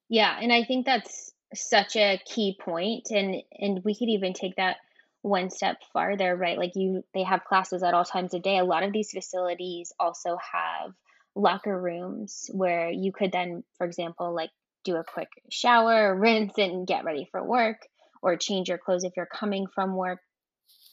[0.09, 4.57] Yeah, and I think that's such a key point and and we could even take
[4.57, 4.77] that
[5.23, 6.57] one step farther, right?
[6.57, 8.59] Like you they have classes at all times of day.
[8.59, 10.93] A lot of these facilities also have
[11.35, 14.51] locker rooms where you could then, for example, like
[14.85, 17.79] do a quick shower, rinse and get ready for work
[18.23, 20.21] or change your clothes if you're coming from work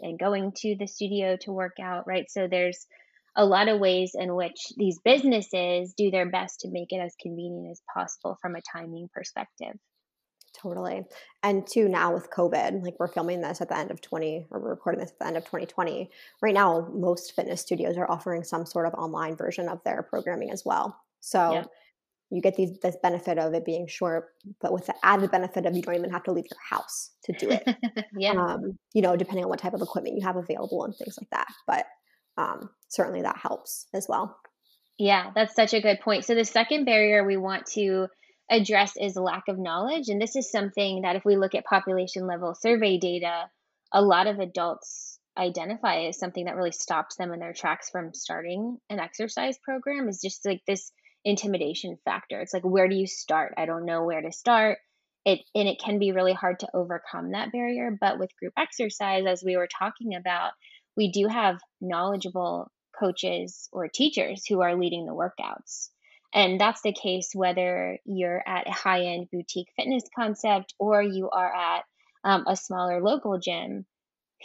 [0.01, 2.25] and going to the studio to work out, right?
[2.29, 2.87] So there's
[3.35, 7.15] a lot of ways in which these businesses do their best to make it as
[7.21, 9.77] convenient as possible from a timing perspective.
[10.59, 11.05] Totally.
[11.43, 14.59] And two, now with COVID, like we're filming this at the end of 20, or
[14.59, 16.09] we're recording this at the end of 2020.
[16.41, 20.51] Right now, most fitness studios are offering some sort of online version of their programming
[20.51, 20.97] as well.
[21.19, 21.63] So.
[22.29, 24.29] You get these, this benefit of it being short,
[24.61, 27.33] but with the added benefit of you don't even have to leave your house to
[27.33, 27.67] do it.
[28.17, 28.31] yeah.
[28.31, 31.29] Um, you know, depending on what type of equipment you have available and things like
[31.31, 31.47] that.
[31.65, 31.85] But
[32.37, 34.37] um, certainly that helps as well.
[34.97, 36.25] Yeah, that's such a good point.
[36.25, 38.07] So, the second barrier we want to
[38.51, 40.09] address is lack of knowledge.
[40.09, 43.49] And this is something that, if we look at population level survey data,
[43.93, 48.13] a lot of adults identify as something that really stops them in their tracks from
[48.13, 50.91] starting an exercise program is just like this
[51.25, 52.39] intimidation factor.
[52.41, 53.53] It's like where do you start?
[53.57, 54.79] I don't know where to start.
[55.25, 59.25] It and it can be really hard to overcome that barrier, but with group exercise
[59.27, 60.51] as we were talking about,
[60.95, 65.89] we do have knowledgeable coaches or teachers who are leading the workouts.
[66.33, 71.29] And that's the case whether you're at a high end boutique fitness concept or you
[71.29, 71.83] are at
[72.23, 73.85] um, a smaller local gym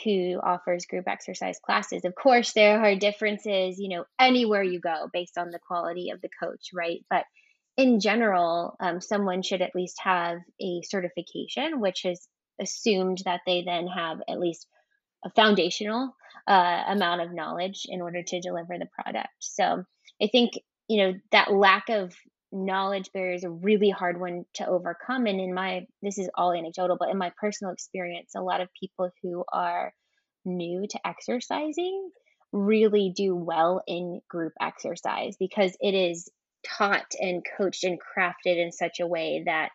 [0.02, 2.04] who offers group exercise classes.
[2.04, 6.20] Of course, there are differences, you know, anywhere you go based on the quality of
[6.20, 7.04] the coach, right?
[7.08, 7.24] But
[7.76, 12.26] in general, um, someone should at least have a certification, which is
[12.60, 14.66] assumed that they then have at least
[15.24, 16.14] a foundational
[16.46, 19.28] uh, amount of knowledge in order to deliver the product.
[19.40, 19.84] So
[20.22, 20.52] I think
[20.88, 22.14] you know that lack of
[22.54, 26.52] knowledge barrier is a really hard one to overcome and in my this is all
[26.52, 29.92] anecdotal but in my personal experience a lot of people who are
[30.44, 32.10] new to exercising
[32.52, 36.30] really do well in group exercise because it is
[36.64, 39.70] taught and coached and crafted in such a way that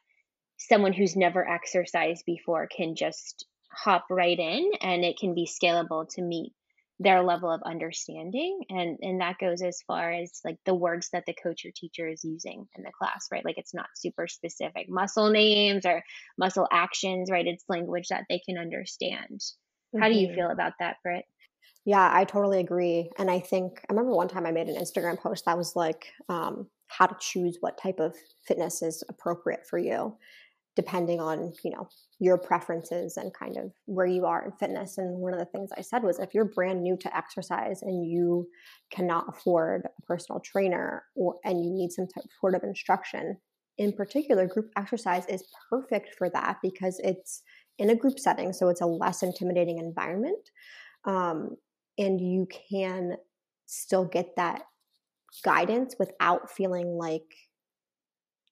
[0.57, 6.07] someone who's never exercised before can just hop right in and it can be scalable
[6.09, 6.53] to meet
[6.99, 11.23] their level of understanding and and that goes as far as like the words that
[11.25, 14.87] the coach or teacher is using in the class right like it's not super specific
[14.89, 16.03] muscle names or
[16.37, 20.01] muscle actions right it's language that they can understand mm-hmm.
[20.01, 20.35] how do you mm-hmm.
[20.35, 21.23] feel about that britt
[21.85, 25.17] yeah i totally agree and i think i remember one time i made an instagram
[25.17, 28.13] post that was like um, how to choose what type of
[28.45, 30.17] fitness is appropriate for you
[30.79, 34.97] depending on you know your preferences and kind of where you are in fitness.
[34.97, 38.09] And one of the things i said was if you're brand new to exercise and
[38.09, 38.47] you
[38.89, 42.07] cannot afford a personal trainer or and you need some
[42.39, 43.35] sort of instruction
[43.77, 47.43] in particular group exercise is perfect for that because it's
[47.77, 50.49] in a group setting so it's a less intimidating environment.
[51.03, 51.57] Um,
[51.97, 53.17] and you can
[53.65, 54.63] still get that
[55.43, 57.35] guidance without feeling like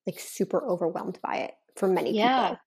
[0.05, 2.49] like super overwhelmed by it for many yeah.
[2.49, 2.57] people.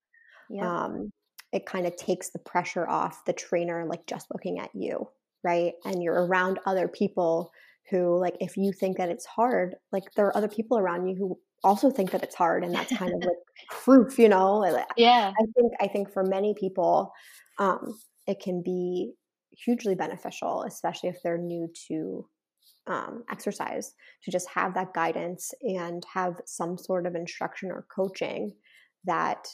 [0.50, 0.84] Yeah.
[0.84, 1.12] Um,
[1.52, 5.08] it kind of takes the pressure off the trainer, like just looking at you,
[5.42, 5.72] right?
[5.84, 7.50] And you're around other people
[7.90, 11.16] who, like, if you think that it's hard, like, there are other people around you
[11.16, 13.36] who also think that it's hard, and that's kind of like
[13.70, 14.64] proof, you know?
[14.96, 15.32] Yeah.
[15.38, 17.12] I think I think for many people,
[17.58, 19.12] um, it can be
[19.50, 22.26] hugely beneficial, especially if they're new to
[22.86, 23.94] um, exercise,
[24.24, 28.52] to just have that guidance and have some sort of instruction or coaching
[29.04, 29.48] that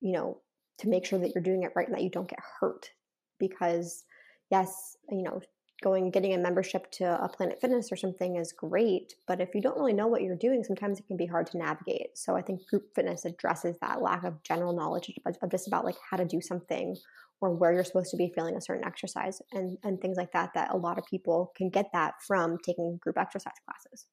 [0.00, 0.40] you know
[0.78, 2.90] to make sure that you're doing it right and that you don't get hurt
[3.38, 4.04] because
[4.50, 5.40] yes you know
[5.82, 9.62] going getting a membership to a planet fitness or something is great but if you
[9.62, 12.16] don't really know what you're doing sometimes it can be hard to navigate.
[12.16, 15.10] So i think group fitness addresses that lack of general knowledge
[15.42, 16.96] of just about like how to do something
[17.40, 20.50] or where you're supposed to be feeling a certain exercise and and things like that
[20.54, 24.06] that a lot of people can get that from taking group exercise classes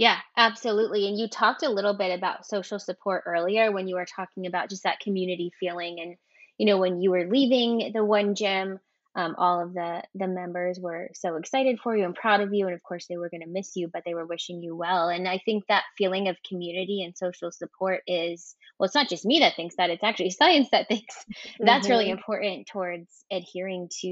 [0.00, 1.06] yeah, absolutely.
[1.06, 4.70] And you talked a little bit about social support earlier when you were talking about
[4.70, 6.00] just that community feeling.
[6.00, 6.16] And,
[6.56, 8.80] you know, when you were leaving the one gym,
[9.14, 12.66] um, all of the the members were so excited for you and proud of you
[12.66, 15.08] and of course they were going to miss you but they were wishing you well
[15.08, 19.24] and i think that feeling of community and social support is well it's not just
[19.24, 21.64] me that thinks that it's actually science that thinks mm-hmm.
[21.66, 22.18] that's really mm-hmm.
[22.18, 24.06] important towards adhering to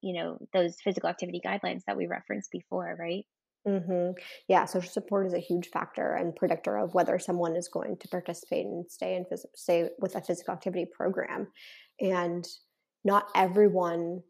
[0.00, 3.26] you know those physical activity guidelines that we referenced before right
[3.66, 4.10] hmm
[4.48, 8.08] Yeah, social support is a huge factor and predictor of whether someone is going to
[8.08, 11.48] participate and stay in phys- stay with a physical activity program.
[12.00, 12.46] And
[13.04, 14.22] not everyone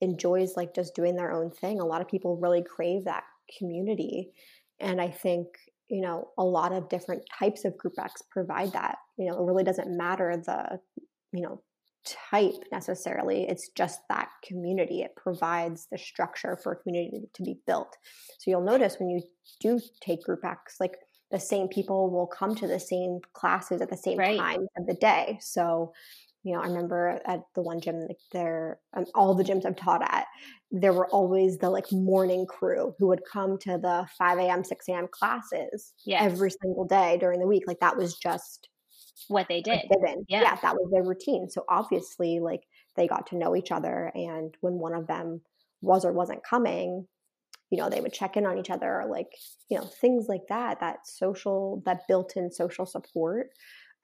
[0.00, 1.80] enjoys like just doing their own thing.
[1.80, 3.24] A lot of people really crave that
[3.58, 4.32] community,
[4.80, 5.48] and I think
[5.88, 8.98] you know a lot of different types of group X provide that.
[9.18, 10.80] You know, it really doesn't matter the
[11.32, 11.62] you know
[12.30, 13.48] type necessarily.
[13.48, 15.02] It's just that community.
[15.02, 17.96] It provides the structure for a community to be built.
[18.38, 19.22] So you'll notice when you
[19.60, 20.96] do take group X, like
[21.30, 24.38] the same people will come to the same classes at the same right.
[24.38, 25.38] time of the day.
[25.40, 25.92] So,
[26.44, 29.76] you know, I remember at the one gym, like there, um, all the gyms I've
[29.76, 30.26] taught at,
[30.70, 34.88] there were always the like morning crew who would come to the 5 a.m., 6
[34.88, 35.08] a.m.
[35.10, 36.22] classes yes.
[36.22, 37.64] every single day during the week.
[37.66, 38.68] Like that was just
[39.28, 39.82] what they did.
[40.28, 40.42] Yeah.
[40.42, 41.48] yeah, that was their routine.
[41.48, 42.62] So obviously, like
[42.96, 45.40] they got to know each other, and when one of them
[45.80, 47.06] was or wasn't coming,
[47.70, 49.28] you know, they would check in on each other, or like
[49.70, 50.80] you know, things like that.
[50.80, 53.48] That social, that built-in social support,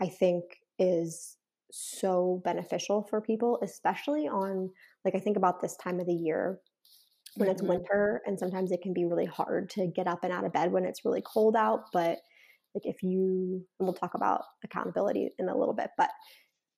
[0.00, 0.44] I think,
[0.78, 1.36] is
[1.70, 4.70] so beneficial for people, especially on
[5.04, 6.60] like I think about this time of the year
[7.36, 7.52] when mm-hmm.
[7.52, 10.52] it's winter and sometimes it can be really hard to get up and out of
[10.52, 12.18] bed when it's really cold out but
[12.74, 16.10] like if you and we'll talk about accountability in a little bit but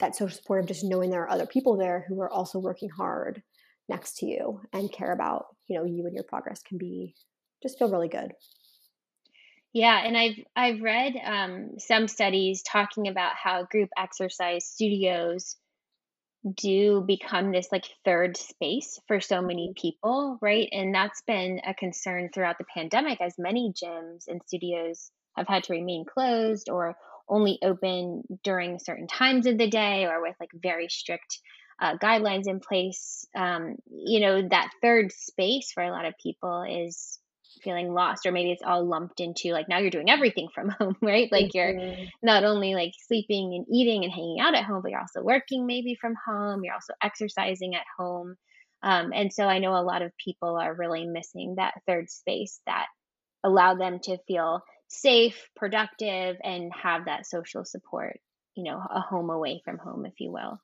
[0.01, 2.88] that social support of just knowing there are other people there who are also working
[2.88, 3.42] hard
[3.88, 7.14] next to you and care about you know you and your progress can be
[7.62, 8.32] just feel really good
[9.74, 15.57] yeah, and I've I've read um, some studies talking about how group exercise studios
[16.57, 20.68] do become this like third space for so many people, right?
[20.70, 25.64] And that's been a concern throughout the pandemic as many gyms and studios have had
[25.64, 26.97] to remain closed or
[27.28, 31.41] only open during certain times of the day or with like very strict
[31.80, 33.26] uh, guidelines in place.
[33.35, 37.18] Um, you know, that third space for a lot of people is
[37.62, 40.97] feeling lost or maybe it's all lumped into like now you're doing everything from home
[41.01, 41.78] right like mm-hmm.
[41.78, 45.22] you're not only like sleeping and eating and hanging out at home but you're also
[45.22, 48.35] working maybe from home you're also exercising at home
[48.82, 52.61] um, and so i know a lot of people are really missing that third space
[52.66, 52.87] that
[53.45, 54.61] allow them to feel
[55.01, 58.20] safe productive and have that social support
[58.55, 60.61] you know a home away from home if you will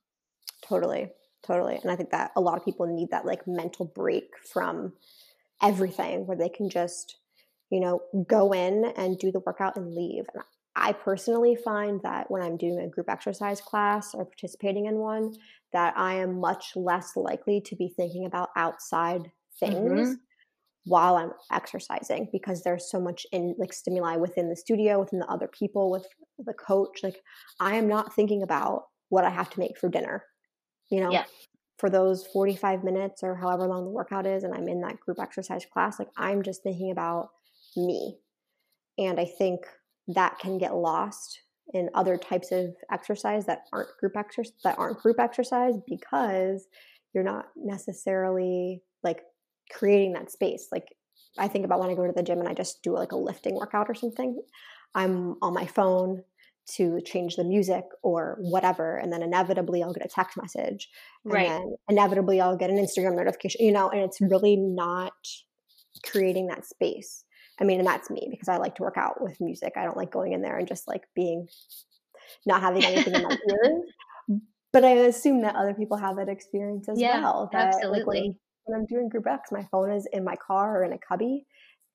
[0.67, 1.09] totally
[1.45, 4.93] totally and i think that a lot of people need that like mental break from
[5.61, 7.17] everything where they can just,
[7.69, 10.25] you know, go in and do the workout and leave.
[10.33, 10.43] And
[10.75, 15.33] I personally find that when I'm doing a group exercise class or participating in one,
[15.73, 20.13] that I am much less likely to be thinking about outside things mm-hmm.
[20.85, 25.27] While I'm exercising because there's so much in like stimuli within the studio, within the
[25.27, 26.07] other people, with
[26.39, 27.01] the coach.
[27.03, 27.21] Like
[27.59, 30.23] I am not thinking about what I have to make for dinner.
[30.89, 31.25] You know, yeah
[31.81, 35.17] for those 45 minutes or however long the workout is and I'm in that group
[35.19, 37.29] exercise class, like I'm just thinking about
[37.75, 38.19] me.
[38.99, 39.61] And I think
[40.09, 41.41] that can get lost
[41.73, 46.67] in other types of exercise that aren't group exercise that aren't group exercise because
[47.15, 49.23] you're not necessarily like
[49.73, 50.67] creating that space.
[50.71, 50.87] Like
[51.37, 53.17] I think about when I go to the gym and I just do like a
[53.17, 54.41] lifting workout or something.
[54.93, 56.23] I'm on my phone
[56.67, 60.89] to change the music or whatever and then inevitably i'll get a text message
[61.25, 61.49] and right.
[61.49, 65.13] then inevitably i'll get an instagram notification you know and it's really not
[66.05, 67.23] creating that space
[67.59, 69.97] i mean and that's me because i like to work out with music i don't
[69.97, 71.47] like going in there and just like being
[72.45, 74.39] not having anything in my ears
[74.71, 78.35] but i assume that other people have that experience as yeah, well that, absolutely like,
[78.65, 81.45] when, i'm doing group x my phone is in my car or in a cubby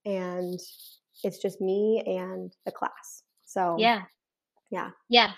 [0.04, 0.58] and
[1.24, 4.02] it's just me and the class so yeah
[4.70, 4.90] yeah.
[5.08, 5.32] Yeah.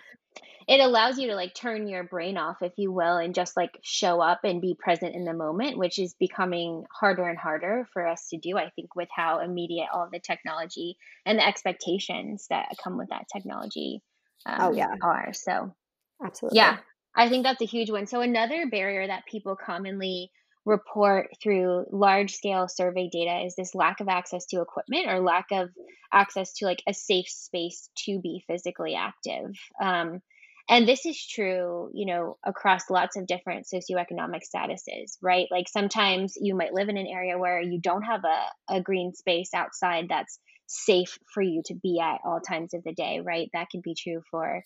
[0.67, 3.79] It allows you to like turn your brain off, if you will, and just like
[3.83, 8.07] show up and be present in the moment, which is becoming harder and harder for
[8.07, 12.69] us to do, I think, with how immediate all the technology and the expectations that
[12.83, 14.03] come with that technology
[14.45, 14.95] um, oh, yeah.
[15.03, 15.33] are.
[15.33, 15.75] So,
[16.23, 16.59] absolutely.
[16.59, 16.77] Yeah.
[17.17, 18.07] I think that's a huge one.
[18.07, 20.31] So, another barrier that people commonly
[20.69, 25.47] report through large scale survey data is this lack of access to equipment or lack
[25.51, 25.71] of
[26.13, 29.51] access to like a safe space to be physically active?
[29.83, 30.21] Um,
[30.69, 35.47] and this is true you know across lots of different socioeconomic statuses right?
[35.51, 39.15] Like sometimes you might live in an area where you don't have a, a green
[39.15, 43.49] space outside that's safe for you to be at all times of the day right?
[43.55, 44.63] That can be true for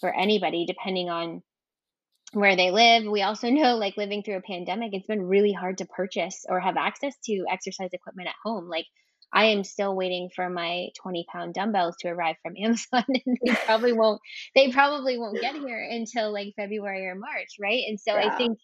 [0.00, 1.42] for anybody depending on
[2.34, 3.04] where they live.
[3.04, 6.60] We also know, like living through a pandemic, it's been really hard to purchase or
[6.60, 8.68] have access to exercise equipment at home.
[8.68, 8.86] Like,
[9.32, 13.54] I am still waiting for my 20 pound dumbbells to arrive from Amazon, and they
[13.64, 14.20] probably won't.
[14.54, 17.82] They probably won't get here until like February or March, right?
[17.88, 18.28] And so yeah.
[18.28, 18.58] I think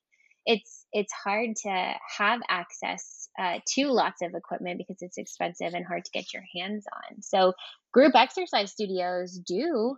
[0.46, 5.84] it's it's hard to have access uh, to lots of equipment because it's expensive and
[5.84, 7.22] hard to get your hands on.
[7.22, 7.52] So
[7.92, 9.96] group exercise studios do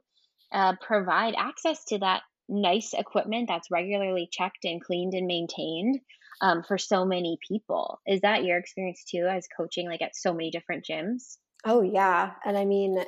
[0.53, 6.01] uh, provide access to that nice equipment that's regularly checked and cleaned and maintained
[6.41, 8.01] um, for so many people.
[8.07, 11.39] Is that your experience too, as coaching like at so many different gyms?
[11.65, 12.99] Oh yeah, and I mean,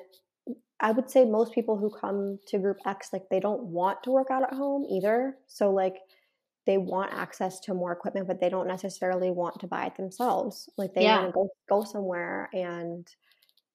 [0.81, 4.11] I would say most people who come to Group X like they don't want to
[4.11, 5.37] work out at home either.
[5.47, 5.97] So like
[6.67, 10.69] they want access to more equipment, but they don't necessarily want to buy it themselves.
[10.79, 11.21] Like they yeah.
[11.21, 13.07] want to go go somewhere and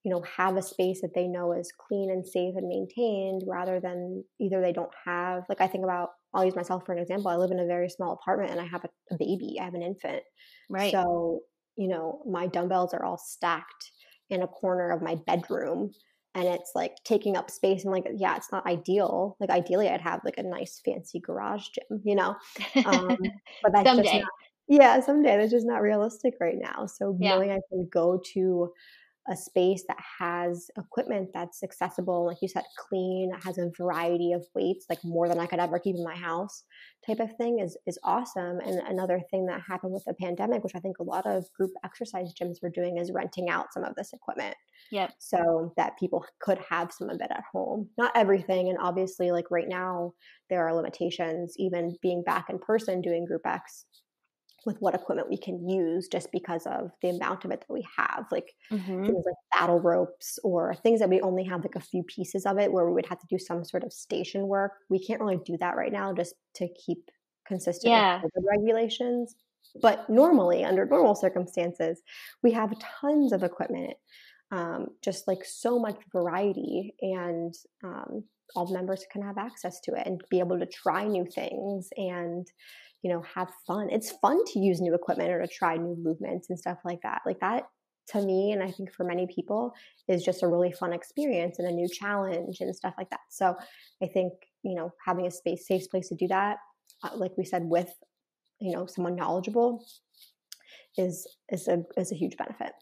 [0.03, 3.79] you know have a space that they know is clean and safe and maintained rather
[3.79, 7.27] than either they don't have like i think about i'll use myself for an example
[7.29, 9.73] i live in a very small apartment and i have a, a baby i have
[9.73, 10.23] an infant.
[10.69, 10.91] Right.
[10.91, 11.41] So
[11.75, 13.91] you know my dumbbells are all stacked
[14.29, 15.91] in a corner of my bedroom
[16.35, 19.35] and it's like taking up space and like yeah it's not ideal.
[19.39, 22.35] Like ideally i'd have like a nice fancy garage gym you know?
[22.85, 23.17] Um,
[23.63, 24.03] but that's someday.
[24.03, 24.29] just not
[24.67, 26.85] yeah someday that's just not realistic right now.
[26.85, 27.31] So yeah.
[27.31, 28.71] knowing i can go to
[29.27, 34.31] a space that has equipment that's accessible, like you said, clean, that has a variety
[34.33, 36.63] of weights, like more than I could ever keep in my house,
[37.05, 38.59] type of thing is is awesome.
[38.59, 41.71] And another thing that happened with the pandemic, which I think a lot of group
[41.83, 44.55] exercise gyms were doing, is renting out some of this equipment.
[44.91, 45.11] Yep.
[45.19, 47.89] So that people could have some of it at home.
[47.97, 50.13] Not everything, and obviously, like right now,
[50.49, 51.55] there are limitations.
[51.57, 53.85] Even being back in person doing group X
[54.65, 57.85] with what equipment we can use just because of the amount of it that we
[57.97, 59.05] have like mm-hmm.
[59.05, 62.57] things like battle ropes or things that we only have like a few pieces of
[62.57, 65.39] it where we would have to do some sort of station work we can't really
[65.45, 67.09] do that right now just to keep
[67.47, 68.21] consistent yeah.
[68.21, 69.35] with regulations
[69.81, 72.01] but normally under normal circumstances
[72.43, 73.93] we have tons of equipment
[74.51, 77.53] um, just like so much variety and
[77.83, 78.23] um,
[78.55, 82.47] all members can have access to it and be able to try new things and
[83.01, 83.89] you know, have fun.
[83.89, 87.21] It's fun to use new equipment or to try new movements and stuff like that.
[87.25, 87.63] Like that
[88.09, 89.73] to me, and I think for many people,
[90.07, 93.19] is just a really fun experience and a new challenge and stuff like that.
[93.29, 93.55] So
[94.01, 94.33] I think,
[94.63, 96.57] you know, having a space, safe place to do that,
[97.03, 97.91] uh, like we said, with,
[98.59, 99.85] you know, someone knowledgeable
[100.97, 102.73] is, is a, is a huge benefit.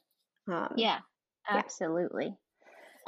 [0.49, 0.99] Um, yeah,
[1.49, 2.27] absolutely.
[2.27, 2.31] Yeah.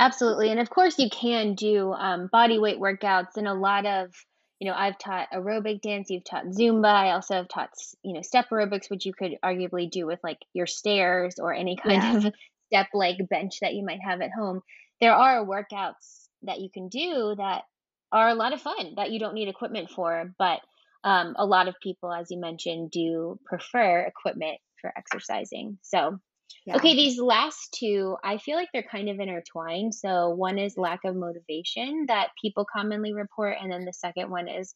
[0.01, 0.49] Absolutely.
[0.49, 4.13] And of course, you can do um, body weight workouts and a lot of
[4.59, 6.93] you know, I've taught aerobic dance, you've taught Zumba.
[6.93, 7.69] I also have taught,
[8.03, 11.77] you know, step aerobics, which you could arguably do with like your stairs or any
[11.77, 12.27] kind yeah.
[12.27, 12.33] of
[12.67, 14.61] step like bench that you might have at home.
[14.99, 17.63] There are workouts that you can do that
[18.11, 20.59] are a lot of fun that you don't need equipment for, but
[21.05, 25.77] um, a lot of people, as you mentioned, do prefer equipment for exercising.
[25.83, 26.19] So
[26.65, 26.75] yeah.
[26.75, 29.93] Okay, these last two, I feel like they're kind of intertwined.
[29.95, 34.47] So one is lack of motivation that people commonly report, and then the second one
[34.47, 34.73] is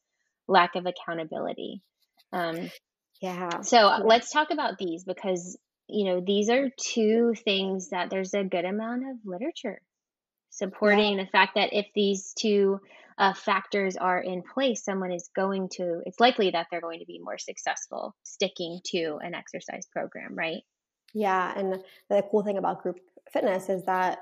[0.48, 1.82] lack of accountability.
[2.32, 2.70] Um,
[3.22, 3.62] yeah.
[3.62, 4.00] So yeah.
[4.04, 5.58] let's talk about these because
[5.88, 9.82] you know these are two things that there's a good amount of literature
[10.54, 11.24] supporting yeah.
[11.24, 12.80] the fact that if these two
[13.18, 17.06] uh, factors are in place, someone is going to, it's likely that they're going to
[17.06, 20.62] be more successful sticking to an exercise program, right?
[21.14, 23.00] Yeah, and the cool thing about group
[23.32, 24.20] fitness is that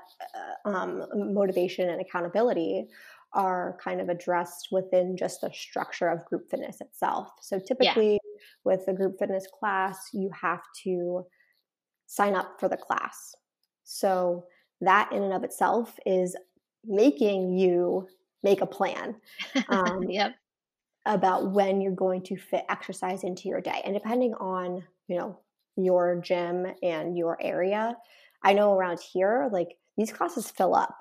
[0.64, 2.88] uh, um, motivation and accountability
[3.34, 7.28] are kind of addressed within just the structure of group fitness itself.
[7.40, 8.18] So typically, yeah.
[8.64, 11.24] with a group fitness class, you have to
[12.06, 13.34] sign up for the class.
[13.84, 14.44] So
[14.80, 16.36] that in and of itself is
[16.84, 18.06] making you
[18.42, 19.16] make a plan.
[19.68, 20.34] Um, yep.
[21.04, 25.40] About when you're going to fit exercise into your day, and depending on you know
[25.76, 27.96] your gym and your area.
[28.42, 30.94] I know around here, like these classes fill up,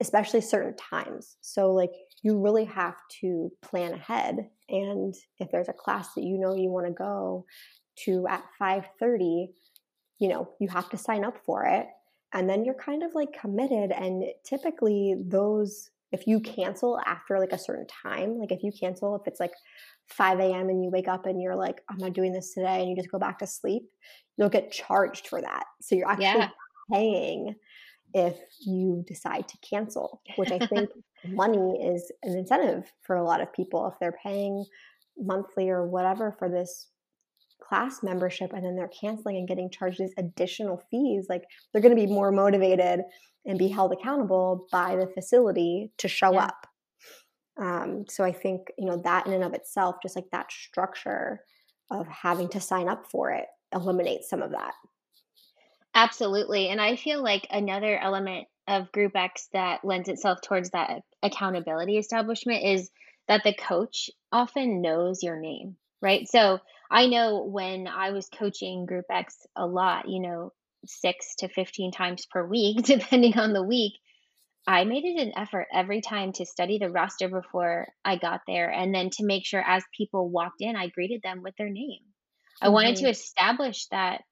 [0.00, 1.36] especially certain times.
[1.40, 1.92] So, like,
[2.22, 4.48] you really have to plan ahead.
[4.68, 7.44] And if there's a class that you know you want to go
[8.04, 9.48] to at 5:30,
[10.18, 11.86] you know, you have to sign up for it.
[12.32, 13.92] And then you're kind of like committed.
[13.92, 19.16] And typically, those, if you cancel after like a certain time, like if you cancel,
[19.16, 19.52] if it's like
[20.08, 20.68] 5 a.m.
[20.68, 23.10] and you wake up and you're like, I'm not doing this today, and you just
[23.10, 23.82] go back to sleep,
[24.36, 25.64] you'll get charged for that.
[25.82, 26.48] So you're actually yeah.
[26.92, 27.56] paying
[28.14, 30.88] if you decide to cancel, which I think
[31.28, 33.88] money is an incentive for a lot of people.
[33.88, 34.64] If they're paying
[35.18, 36.90] monthly or whatever for this
[37.60, 41.42] class membership and then they're canceling and getting charged these additional fees, like
[41.72, 43.00] they're going to be more motivated
[43.46, 46.44] and be held accountable by the facility to show yeah.
[46.44, 46.66] up.
[47.60, 51.40] Um, so I think, you know, that in and of itself, just like that structure
[51.90, 54.72] of having to sign up for it eliminates some of that.
[55.94, 56.68] Absolutely.
[56.68, 61.98] And I feel like another element of Group X that lends itself towards that accountability
[61.98, 62.90] establishment is
[63.28, 66.26] that the coach often knows your name, right?
[66.28, 66.58] So
[66.90, 70.52] I know when I was coaching Group X a lot, you know,
[70.86, 73.92] six to 15 times per week, depending on the week,
[74.66, 78.70] I made it an effort every time to study the roster before I got there
[78.70, 82.00] and then to make sure as people walked in, I greeted them with their name.
[82.62, 83.10] I wanted to mm-hmm.
[83.10, 84.22] establish that,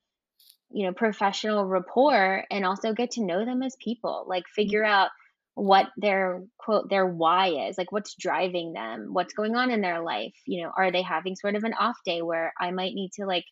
[0.70, 4.62] you know, professional rapport and also get to know them as people, like mm-hmm.
[4.62, 5.10] figure out
[5.54, 10.00] what their quote their why is like what's driving them what's going on in their
[10.00, 13.10] life you know are they having sort of an off day where i might need
[13.12, 13.44] to like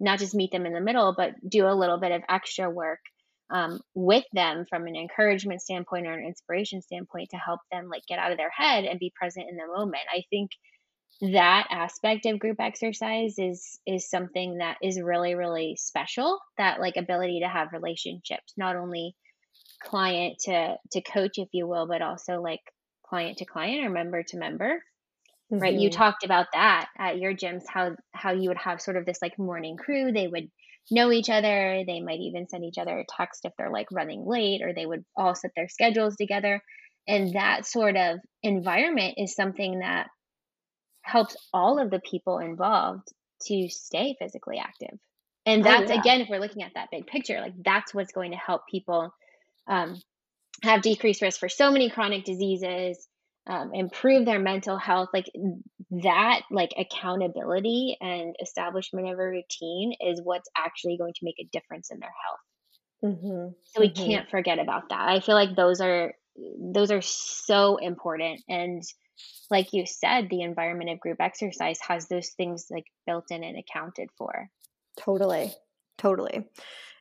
[0.00, 3.00] not just meet them in the middle but do a little bit of extra work
[3.50, 8.02] um, with them from an encouragement standpoint or an inspiration standpoint to help them like
[8.08, 10.02] get out of their head and be present in the moment.
[10.12, 10.50] I think
[11.20, 16.96] that aspect of group exercise is is something that is really really special that like
[16.96, 19.14] ability to have relationships not only
[19.80, 22.60] client to to coach if you will but also like
[23.06, 24.82] client to client or member to member
[25.52, 25.58] mm-hmm.
[25.58, 25.98] right you mm-hmm.
[25.98, 29.38] talked about that at your gyms how how you would have sort of this like
[29.38, 30.48] morning crew they would
[30.90, 31.82] know each other.
[31.86, 34.86] They might even send each other a text if they're like running late, or they
[34.86, 36.62] would all set their schedules together.
[37.06, 40.08] And that sort of environment is something that
[41.02, 43.08] helps all of the people involved
[43.46, 44.98] to stay physically active.
[45.46, 46.00] And oh, that's, oh, yeah.
[46.00, 49.14] again, if we're looking at that big picture, like that's what's going to help people
[49.66, 50.00] um,
[50.62, 53.06] have decreased risk for so many chronic diseases,
[53.46, 55.10] um, improve their mental health.
[55.12, 55.30] Like
[55.90, 61.48] that, like accountability and establishment of a routine is what's actually going to make a
[61.52, 63.14] difference in their health.
[63.14, 63.52] Mm-hmm.
[63.66, 64.04] So we mm-hmm.
[64.04, 65.08] can't forget about that.
[65.08, 66.14] I feel like those are
[66.58, 68.82] those are so important and
[69.50, 73.56] like you said the environment of group exercise has those things like built in and
[73.56, 74.50] accounted for
[74.98, 75.52] totally
[75.96, 76.44] totally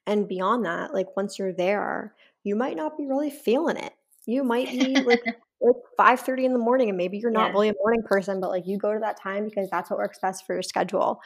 [0.06, 2.14] and beyond that like once you're there
[2.44, 3.94] you might not be really feeling it
[4.26, 5.24] you might be like
[5.64, 7.52] it's 5 30 in the morning and maybe you're not yeah.
[7.54, 10.20] really a morning person but like you go to that time because that's what works
[10.22, 11.20] best for your schedule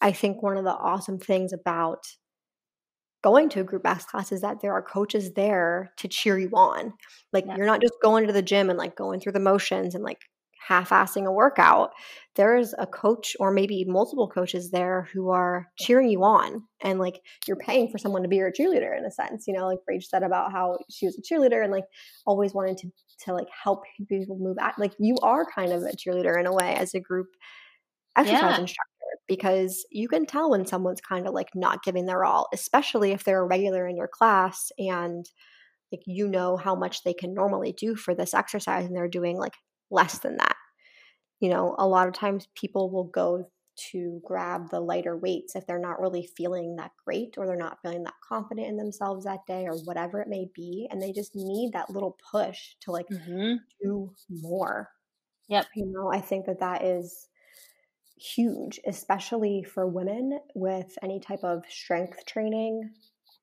[0.00, 2.04] i think one of the awesome things about
[3.22, 6.50] going to a group X class is that there are coaches there to cheer you
[6.54, 6.94] on.
[7.32, 7.56] Like yeah.
[7.56, 10.22] you're not just going to the gym and like going through the motions and like
[10.66, 11.90] half-assing a workout.
[12.36, 16.98] There is a coach or maybe multiple coaches there who are cheering you on and
[16.98, 19.46] like you're paying for someone to be your cheerleader in a sense.
[19.46, 21.84] You know, like Rach said about how she was a cheerleader and like
[22.26, 22.90] always wanted to
[23.24, 24.78] to like help people move out.
[24.78, 27.26] Like you are kind of a cheerleader in a way as a group
[28.16, 28.60] exercise yeah.
[28.60, 28.86] instructor
[29.28, 33.24] because you can tell when someone's kind of like not giving their all, especially if
[33.24, 35.26] they're a regular in your class and
[35.92, 39.36] like you know how much they can normally do for this exercise and they're doing
[39.36, 39.54] like
[39.90, 40.56] less than that.
[41.40, 43.50] You know, a lot of times people will go
[43.90, 47.78] to grab the lighter weights if they're not really feeling that great or they're not
[47.82, 51.34] feeling that confident in themselves that day or whatever it may be and they just
[51.34, 53.54] need that little push to like mm-hmm.
[53.82, 54.90] do more.
[55.48, 55.66] Yep.
[55.74, 57.28] You know, I think that that is
[58.16, 62.90] huge, especially for women with any type of strength training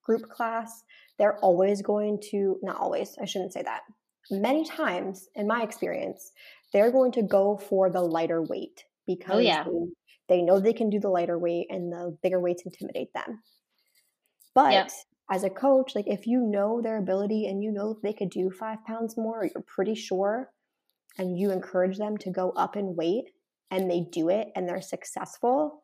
[0.04, 0.84] group class.
[1.18, 3.82] They're always going to, not always, I shouldn't say that.
[4.30, 6.32] Many times, in my experience,
[6.74, 9.64] they're going to go for the lighter weight oh, because oh, yeah.
[9.64, 13.42] they, they, know they can do the lighter weight and the bigger weights intimidate them.
[14.54, 14.92] But yep.
[15.32, 18.50] as a coach, like if you know their ability and you know they could do
[18.50, 20.52] five pounds more, you're pretty sure,
[21.18, 23.26] and you encourage them to go up in weight,
[23.72, 25.84] and they do it and they're successful,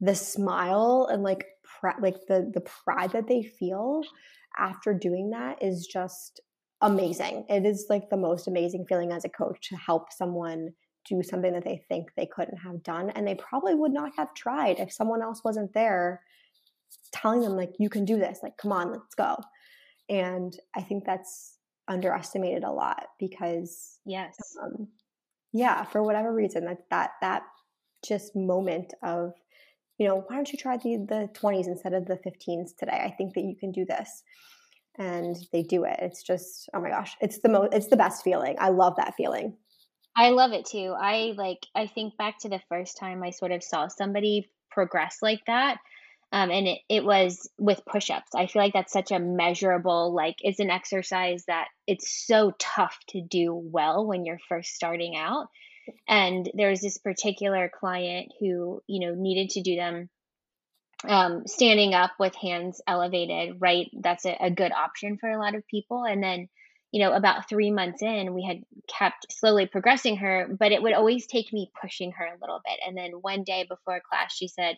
[0.00, 1.46] the smile and like
[1.80, 4.02] pr- like the the pride that they feel
[4.58, 6.40] after doing that is just
[6.82, 7.46] amazing.
[7.48, 10.72] It is like the most amazing feeling as a coach to help someone
[11.08, 14.34] do something that they think they couldn't have done and they probably would not have
[14.34, 16.20] tried if someone else wasn't there
[17.12, 18.40] telling them like you can do this.
[18.42, 19.36] Like come on let's go.
[20.08, 21.58] And i think that's
[21.88, 24.36] underestimated a lot because yes.
[24.62, 24.88] um,
[25.52, 27.42] yeah for whatever reason that that that
[28.06, 29.32] just moment of
[29.98, 33.00] you know why don't you try the the 20s instead of the 15s today?
[33.04, 34.22] I think that you can do this
[34.98, 35.98] and they do it.
[36.00, 38.56] It's just oh my gosh it's the most it's the best feeling.
[38.58, 39.56] I love that feeling.
[40.14, 40.94] I love it too.
[40.98, 45.18] I like i think back to the first time i sort of saw somebody progress
[45.22, 45.78] like that
[46.32, 48.34] um, and it, it was with push-ups.
[48.34, 52.98] I feel like that's such a measurable like it's an exercise that it's so tough
[53.08, 55.48] to do well when you're first starting out.
[56.08, 60.08] And there was this particular client who you know needed to do them
[61.08, 65.54] um, standing up with hands elevated right that's a, a good option for a lot
[65.54, 66.48] of people and then
[66.90, 70.92] you know about three months in we had kept slowly progressing her but it would
[70.92, 74.48] always take me pushing her a little bit and then one day before class she
[74.48, 74.76] said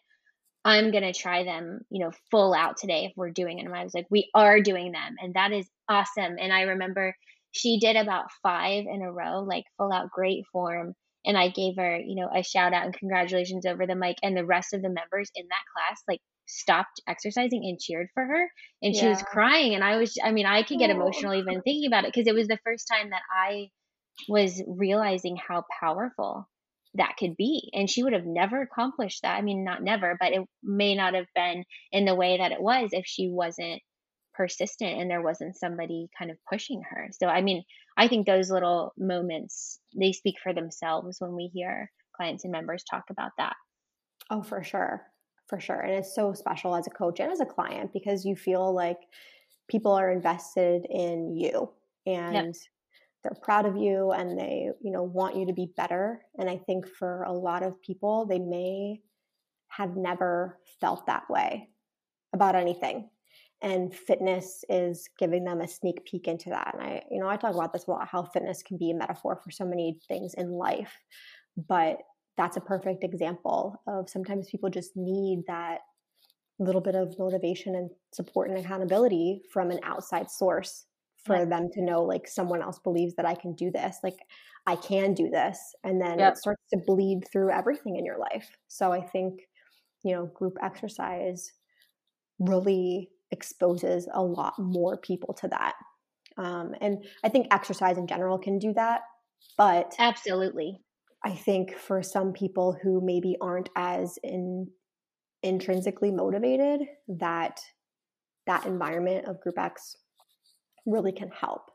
[0.65, 3.67] I'm going to try them, you know, full out today if we're doing it.
[3.67, 5.17] And I was like, we are doing them.
[5.21, 6.37] And that is awesome.
[6.41, 7.15] And I remember
[7.53, 10.95] she did about five in a row, like full out great form.
[11.27, 14.17] And I gave her, you know, a shout out and congratulations over the mic.
[14.23, 18.25] And the rest of the members in that class, like, stopped exercising and cheered for
[18.25, 18.51] her.
[18.83, 19.01] And yeah.
[19.01, 19.75] she was crying.
[19.75, 20.95] And I was, I mean, I could get oh.
[20.95, 23.69] emotional even thinking about it because it was the first time that I
[24.29, 26.49] was realizing how powerful
[26.95, 27.71] that could be.
[27.73, 29.37] And she would have never accomplished that.
[29.37, 32.61] I mean, not never, but it may not have been in the way that it
[32.61, 33.83] was if she wasn't
[34.35, 37.09] persistent and there wasn't somebody kind of pushing her.
[37.13, 37.63] So, I mean,
[37.97, 42.85] I think those little moments, they speak for themselves when we hear clients and members
[42.85, 43.55] talk about that.
[44.31, 45.03] Oh, for sure.
[45.49, 45.81] For sure.
[45.81, 48.99] And it's so special as a coach and as a client because you feel like
[49.71, 51.71] people are invested in you
[52.07, 52.55] and yep
[53.25, 56.59] they're proud of you and they you know want you to be better and i
[56.67, 59.01] think for a lot of people they may
[59.69, 61.69] have never felt that way
[62.35, 63.09] about anything
[63.65, 67.37] and fitness is giving them a sneak peek into that and i you know i
[67.37, 70.35] talk about this a lot how fitness can be a metaphor for so many things
[70.35, 71.01] in life
[71.69, 71.99] but
[72.37, 75.81] that's a perfect example of sometimes people just need that
[76.59, 80.87] little bit of motivation and support and accountability from an outside source
[81.25, 83.99] for them to know like someone else believes that I can do this.
[84.03, 84.19] Like
[84.67, 85.59] I can do this.
[85.83, 86.35] And then yep.
[86.35, 88.51] it starts to bleed through everything in your life.
[88.69, 89.41] So I think,
[90.03, 91.51] you know, group exercise
[92.39, 95.75] really exposes a lot more people to that.
[96.39, 99.03] Um, and I think exercise in general can do that.
[99.59, 100.81] But absolutely.
[101.25, 104.69] I think for some people who maybe aren't as in
[105.43, 107.61] intrinsically motivated, that
[108.47, 109.97] that environment of group X
[110.87, 111.71] really can help.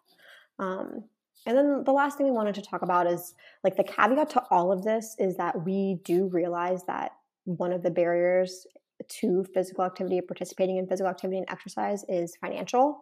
[0.59, 1.03] Um,
[1.45, 3.33] and then the last thing we wanted to talk about is
[3.63, 7.11] like the caveat to all of this is that we do realize that
[7.45, 8.67] one of the barriers
[9.07, 13.01] to physical activity, participating in physical activity and exercise is financial,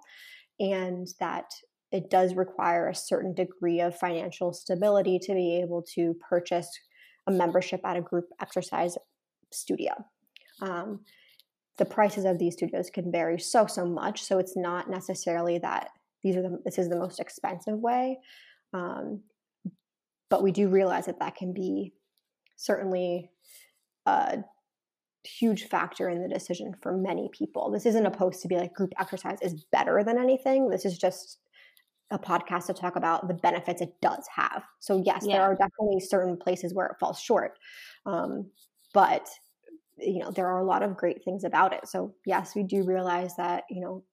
[0.60, 1.52] and that
[1.91, 6.70] it does require a certain degree of financial stability to be able to purchase
[7.28, 8.98] a membership at a group exercise
[9.52, 9.93] studio.
[10.62, 11.02] Um,
[11.78, 15.89] the prices of these studios can vary so so much, so it's not necessarily that
[16.24, 18.18] these are the this is the most expensive way,
[18.74, 19.22] um,
[20.30, 21.93] but we do realize that that can be
[22.56, 23.30] certainly
[24.06, 24.39] a
[25.28, 27.72] huge factor in the decision for many people.
[27.72, 30.70] This isn't opposed to be like group exercise is better than anything.
[30.70, 31.40] This is just
[32.10, 34.64] a podcast to talk about the benefits it does have.
[34.80, 35.38] So yes, yeah.
[35.38, 37.58] there are definitely certain places where it falls short,
[38.06, 38.50] um,
[38.94, 39.28] but
[39.98, 41.88] you know there are a lot of great things about it.
[41.88, 44.04] So yes, we do realize that you know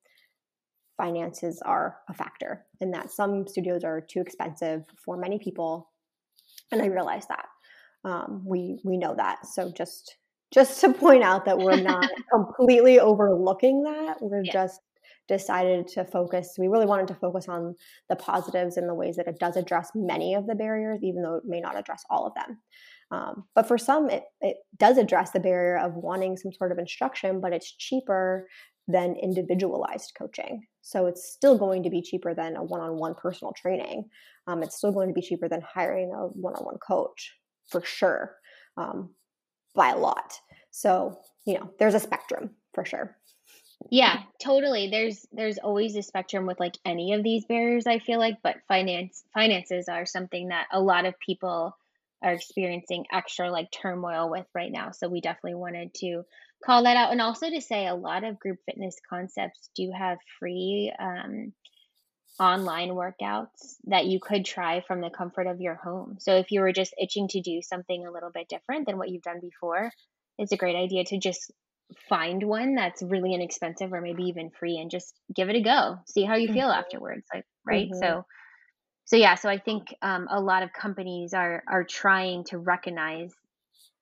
[0.96, 5.90] finances are a factor, and that some studios are too expensive for many people,
[6.72, 7.46] and I realize that.
[8.04, 9.46] Um, we we know that.
[9.46, 10.16] So just
[10.54, 14.16] just to point out that we're not completely overlooking that.
[14.20, 14.52] We're yeah.
[14.52, 14.80] just
[15.26, 17.74] decided to focus we really wanted to focus on
[18.10, 21.36] the positives and the ways that it does address many of the barriers even though
[21.36, 22.58] it may not address all of them
[23.10, 26.78] um, but for some it, it does address the barrier of wanting some sort of
[26.78, 28.46] instruction but it's cheaper
[28.86, 34.04] than individualized coaching so it's still going to be cheaper than a one-on-one personal training
[34.46, 37.32] um, it's still going to be cheaper than hiring a one-on-one coach
[37.70, 38.34] for sure
[38.76, 39.08] um,
[39.74, 43.16] by a lot so you know there's a spectrum for sure
[43.90, 44.88] yeah, totally.
[44.90, 48.56] There's there's always a spectrum with like any of these barriers, I feel like, but
[48.66, 51.76] finance finances are something that a lot of people
[52.22, 54.92] are experiencing extra like turmoil with right now.
[54.92, 56.22] So we definitely wanted to
[56.64, 60.18] call that out and also to say a lot of group fitness concepts do have
[60.38, 61.52] free um,
[62.40, 66.16] online workouts that you could try from the comfort of your home.
[66.18, 69.08] So if you were just itching to do something a little bit different than what
[69.08, 69.90] you've done before,
[70.38, 71.52] it's a great idea to just
[72.08, 75.98] find one that's really inexpensive or maybe even free and just give it a go
[76.06, 76.80] see how you feel mm-hmm.
[76.80, 78.00] afterwards like right mm-hmm.
[78.00, 78.24] so
[79.04, 83.32] so yeah so i think um, a lot of companies are are trying to recognize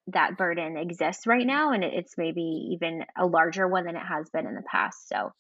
[0.09, 4.30] that burden exists right now and it's maybe even a larger one than it has
[4.30, 5.33] been in the past so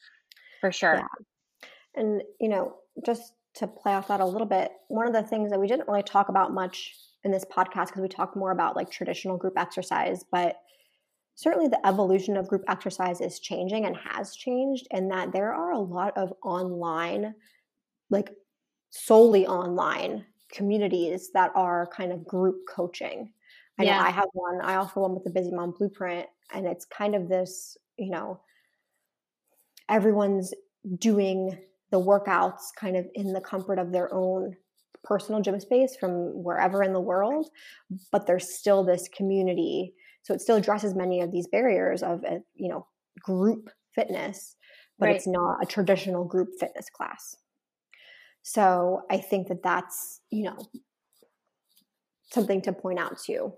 [0.60, 1.68] for sure yeah.
[1.94, 5.50] and you know just to play off that a little bit one of the things
[5.50, 8.76] that we didn't really talk about much in this podcast because we talked more about
[8.76, 10.56] like traditional group exercise but
[11.34, 15.72] certainly the evolution of group exercise is changing and has changed and that there are
[15.72, 17.34] a lot of online
[18.10, 18.30] like
[18.90, 23.32] solely online communities that are kind of group coaching
[23.78, 23.96] i yeah.
[23.96, 27.14] know i have one i offer one with the busy mom blueprint and it's kind
[27.14, 28.40] of this you know
[29.88, 30.52] everyone's
[30.98, 31.58] doing
[31.92, 34.56] the workouts kind of in the comfort of their own
[35.04, 36.10] personal gym space from
[36.42, 37.48] wherever in the world
[38.10, 42.40] but there's still this community so it still addresses many of these barriers of a,
[42.54, 42.86] you know
[43.20, 44.56] group fitness,
[44.98, 45.16] but right.
[45.16, 47.36] it's not a traditional group fitness class.
[48.42, 50.58] So I think that that's you know
[52.30, 53.52] something to point out too.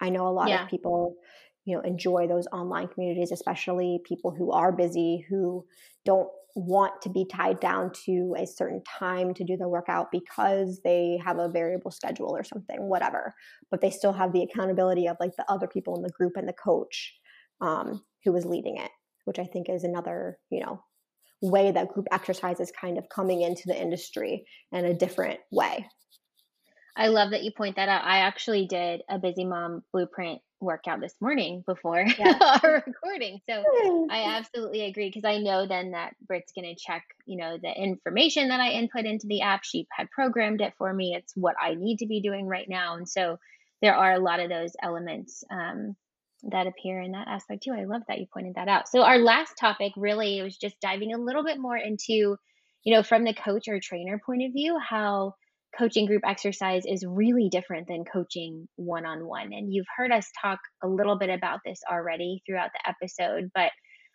[0.00, 0.64] I know a lot yeah.
[0.64, 1.16] of people
[1.64, 5.66] you know enjoy those online communities especially people who are busy who
[6.06, 10.80] don't want to be tied down to a certain time to do the workout because
[10.84, 13.34] they have a variable schedule or something, whatever.
[13.70, 16.48] But they still have the accountability of like the other people in the group and
[16.48, 17.14] the coach
[17.60, 18.90] um, who is leading it,
[19.24, 20.82] which I think is another, you know,
[21.42, 25.86] way that group exercise is kind of coming into the industry in a different way.
[26.96, 28.04] I love that you point that out.
[28.04, 32.58] I actually did a busy mom blueprint workout this morning before yeah.
[32.62, 33.40] our recording.
[33.48, 33.64] So
[34.10, 37.70] I absolutely agree because I know then that Britt's going to check, you know, the
[37.70, 39.64] information that I input into the app.
[39.64, 41.14] She had programmed it for me.
[41.16, 42.96] It's what I need to be doing right now.
[42.96, 43.38] And so
[43.82, 45.96] there are a lot of those elements um,
[46.44, 47.72] that appear in that aspect too.
[47.72, 48.88] I love that you pointed that out.
[48.88, 52.36] So our last topic really was just diving a little bit more into,
[52.84, 55.34] you know, from the coach or trainer point of view, how
[55.78, 59.52] coaching group exercise is really different than coaching one on one.
[59.52, 63.70] And you've heard us talk a little bit about this already throughout the episode, but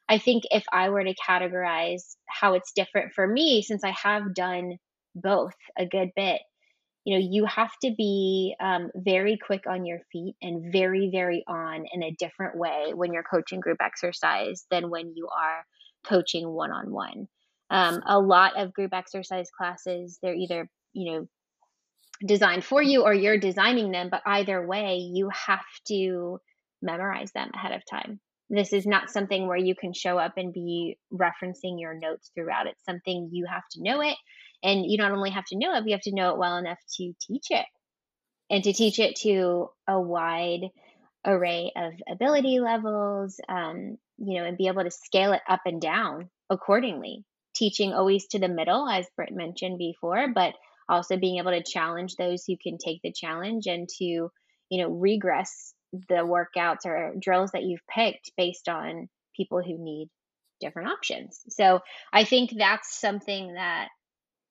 [0.08, 4.36] I think if I were to categorize how it's different for me, since I have
[4.36, 4.78] done
[5.16, 6.42] both a good bit,
[7.06, 11.44] you know, you have to be um, very quick on your feet and very, very
[11.48, 15.64] on in a different way when you're coaching group exercise than when you are
[16.08, 17.28] coaching one on one.
[17.72, 21.28] A lot of group exercise classes, they're either, you know,
[22.26, 26.40] designed for you or you're designing them, but either way, you have to
[26.82, 28.20] memorize them ahead of time.
[28.50, 32.68] This is not something where you can show up and be referencing your notes throughout.
[32.68, 34.16] It's something you have to know it.
[34.64, 36.58] And you not only have to know it, but you have to know it well
[36.58, 37.66] enough to teach it
[38.50, 40.70] and to teach it to a wide
[41.26, 45.82] array of ability levels, um, you know, and be able to scale it up and
[45.82, 47.26] down accordingly.
[47.56, 50.54] Teaching always to the middle, as Britt mentioned before, but
[50.88, 54.06] also being able to challenge those who can take the challenge and to,
[54.70, 55.74] you know, regress
[56.10, 60.10] the workouts or drills that you've picked based on people who need
[60.60, 61.42] different options.
[61.50, 61.80] So
[62.12, 63.90] I think that's something that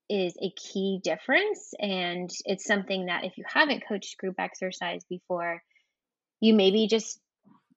[0.08, 1.72] is a key difference.
[1.78, 5.62] And it's something that if you haven't coached group exercise before,
[6.40, 7.18] you maybe just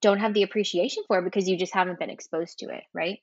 [0.02, 3.20] don't have the appreciation for because you just haven't been exposed to it, right?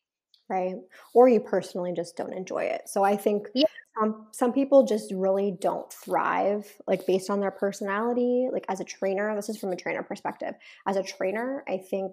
[0.49, 0.75] Right.
[1.15, 2.83] Or you personally just don't enjoy it.
[2.87, 3.65] So I think yeah.
[4.01, 8.49] um, some people just really don't thrive, like based on their personality.
[8.53, 10.55] Like as a trainer, this is from a trainer perspective.
[10.87, 12.13] As a trainer, I think,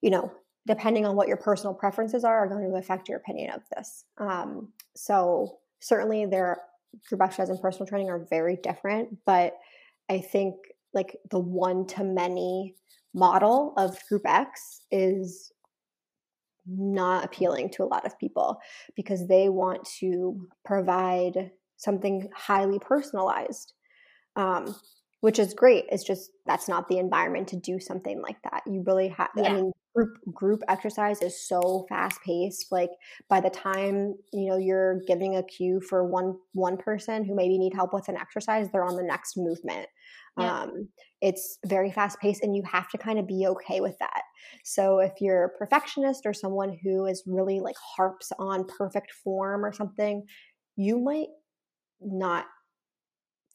[0.00, 0.32] you know,
[0.66, 4.04] depending on what your personal preferences are, are going to affect your opinion of this.
[4.18, 6.58] Um, so certainly, their
[7.08, 9.54] group exercise and personal training are very different, but
[10.10, 10.56] I think
[10.94, 12.74] like the one to many
[13.14, 15.52] model of group X is
[16.66, 18.58] not appealing to a lot of people
[18.96, 23.72] because they want to provide something highly personalized
[24.36, 24.74] um,
[25.20, 28.82] which is great it's just that's not the environment to do something like that you
[28.86, 29.44] really have yeah.
[29.44, 32.90] i mean group group exercise is so fast paced like
[33.28, 37.58] by the time you know you're giving a cue for one one person who maybe
[37.58, 39.86] need help with an exercise they're on the next movement
[40.38, 40.62] yeah.
[40.62, 40.88] um,
[41.22, 44.22] it's very fast paced and you have to kind of be okay with that
[44.64, 49.64] so if you're a perfectionist or someone who is really like harps on perfect form
[49.64, 50.24] or something
[50.76, 51.28] you might
[52.00, 52.46] not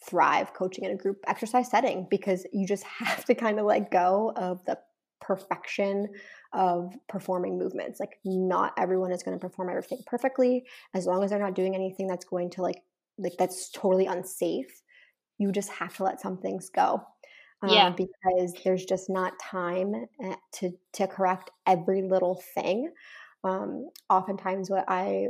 [0.06, 3.92] thrive coaching in a group exercise setting because you just have to kind of let
[3.92, 4.78] go of the
[5.20, 6.08] perfection
[6.54, 8.00] of performing movements.
[8.00, 11.76] Like not everyone is going to perform everything perfectly as long as they're not doing
[11.76, 12.82] anything that's going to like
[13.18, 14.84] like that's totally unsafe.
[15.40, 17.02] You just have to let some things go.
[17.64, 17.90] Um, yeah.
[17.90, 22.92] because there's just not time eh, to to correct every little thing.
[23.44, 25.28] Um, oftentimes, what I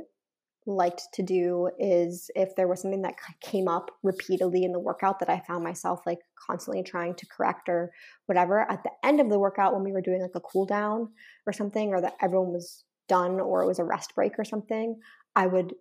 [0.65, 5.19] liked to do is if there was something that came up repeatedly in the workout
[5.19, 7.91] that I found myself like constantly trying to correct or
[8.25, 11.07] whatever at the end of the workout when we were doing like a cool down
[11.45, 14.99] or something or that everyone was done or it was a rest break or something,
[15.36, 15.73] I would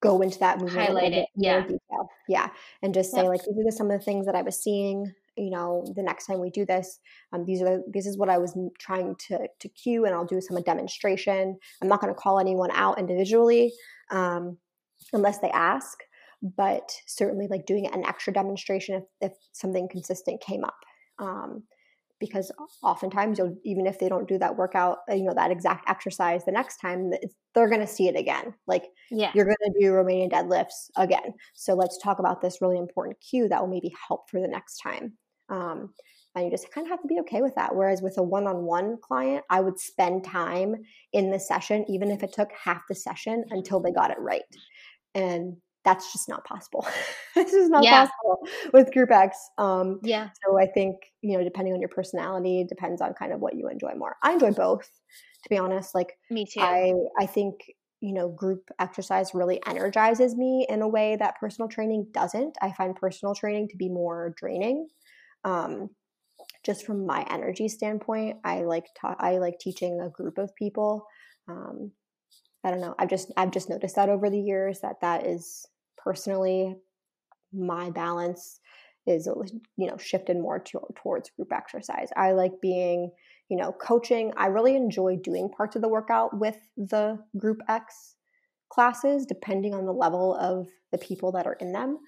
[0.00, 2.08] go into that movement highlight it yeah detail.
[2.28, 2.50] yeah
[2.82, 3.28] and just say yep.
[3.28, 6.26] like these are some of the things that i was seeing you know the next
[6.26, 6.98] time we do this
[7.32, 10.24] um, these are the, this is what i was trying to to cue and i'll
[10.24, 11.56] do some demonstration.
[11.82, 13.72] I'm not going to call anyone out individually
[14.10, 14.56] um,
[15.12, 15.98] unless they ask
[16.56, 20.76] but certainly like doing an extra demonstration if, if something consistent came up
[21.18, 21.62] um,
[22.18, 22.50] because
[22.82, 26.44] oftentimes you'll even if they don't do that workout uh, you know that exact exercise
[26.44, 27.12] the next time
[27.56, 28.54] they're going to see it again.
[28.66, 29.32] Like yeah.
[29.34, 31.32] you're going to do romanian deadlifts again.
[31.54, 34.76] So let's talk about this really important cue that will maybe help for the next
[34.78, 35.14] time
[35.48, 35.90] um,
[36.34, 37.74] and you just kind of have to be okay with that.
[37.74, 40.76] Whereas with a one on one client, I would spend time
[41.12, 44.42] in the session, even if it took half the session until they got it right.
[45.14, 46.86] And that's just not possible.
[47.34, 48.06] this is not yeah.
[48.06, 49.38] possible with Group X.
[49.56, 50.28] Um, yeah.
[50.44, 53.68] So I think, you know, depending on your personality, depends on kind of what you
[53.68, 54.16] enjoy more.
[54.22, 54.90] I enjoy both,
[55.44, 55.94] to be honest.
[55.94, 56.60] Like, me too.
[56.60, 57.60] I, I think,
[58.00, 62.58] you know, group exercise really energizes me in a way that personal training doesn't.
[62.60, 64.88] I find personal training to be more draining
[65.46, 65.90] um,
[66.64, 71.06] just from my energy standpoint, I like ta- I like teaching a group of people.
[71.48, 71.92] Um,
[72.64, 72.96] I don't know.
[72.98, 75.64] I've just I've just noticed that over the years that that is
[75.96, 76.76] personally
[77.52, 78.60] my balance
[79.06, 79.28] is
[79.76, 82.08] you know shifted more to, towards group exercise.
[82.16, 83.12] I like being
[83.48, 84.32] you know coaching.
[84.36, 88.16] I really enjoy doing parts of the workout with the group X
[88.68, 91.98] classes, depending on the level of the people that are in them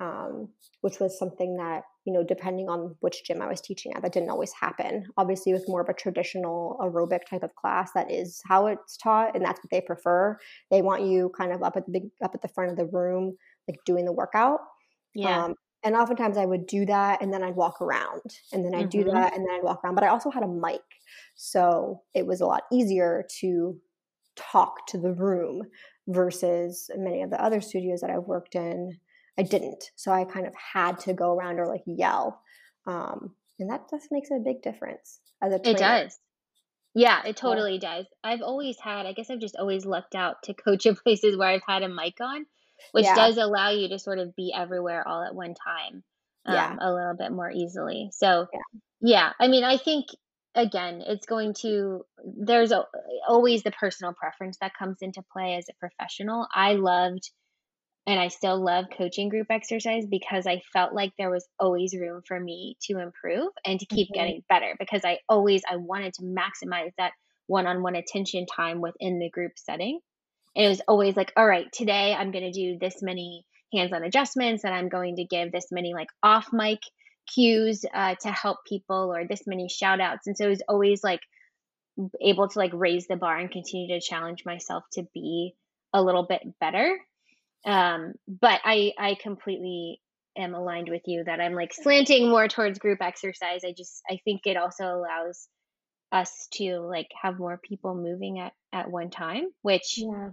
[0.00, 0.48] um,
[0.80, 4.12] which was something that you know depending on which gym i was teaching at that
[4.12, 8.42] didn't always happen obviously with more of a traditional aerobic type of class that is
[8.46, 10.36] how it's taught and that's what they prefer
[10.70, 12.86] they want you kind of up at the big up at the front of the
[12.86, 13.36] room
[13.68, 14.60] like doing the workout
[15.14, 18.22] yeah um, and oftentimes I would do that and then I'd walk around
[18.52, 19.02] and then I'd mm-hmm.
[19.02, 19.94] do that and then I'd walk around.
[19.94, 20.80] But I also had a mic.
[21.36, 23.76] So it was a lot easier to
[24.34, 25.62] talk to the room
[26.08, 28.98] versus many of the other studios that I've worked in.
[29.38, 29.90] I didn't.
[29.96, 32.40] So I kind of had to go around or like yell.
[32.86, 35.76] Um, and that just makes a big difference as a trainer.
[35.76, 36.18] It does.
[36.94, 37.96] Yeah, it totally yeah.
[37.96, 38.06] does.
[38.22, 41.48] I've always had, I guess I've just always lucked out to coach in places where
[41.48, 42.46] I've had a mic on
[42.92, 43.14] which yeah.
[43.14, 46.02] does allow you to sort of be everywhere all at one time
[46.46, 46.76] um, yeah.
[46.80, 48.10] a little bit more easily.
[48.12, 48.80] So, yeah.
[49.00, 50.06] yeah, I mean, I think
[50.54, 52.84] again, it's going to, there's a,
[53.28, 56.46] always the personal preference that comes into play as a professional.
[56.52, 57.30] I loved
[58.06, 62.22] and I still love coaching group exercise because I felt like there was always room
[62.26, 64.20] for me to improve and to keep mm-hmm.
[64.20, 67.12] getting better because I always I wanted to maximize that
[67.46, 70.00] one-on-one attention time within the group setting
[70.54, 73.92] And it was always like, all right, today I'm going to do this many hands
[73.92, 76.80] on adjustments and I'm going to give this many like off mic
[77.32, 80.26] cues uh, to help people or this many shout outs.
[80.26, 81.20] And so it was always like
[82.20, 85.54] able to like raise the bar and continue to challenge myself to be
[85.92, 86.98] a little bit better.
[87.64, 90.00] Um, but I, I completely
[90.36, 93.62] am aligned with you that I'm like slanting more towards group exercise.
[93.64, 95.48] I just, I think it also allows
[96.12, 100.30] us to like have more people moving at, at one time, which yeah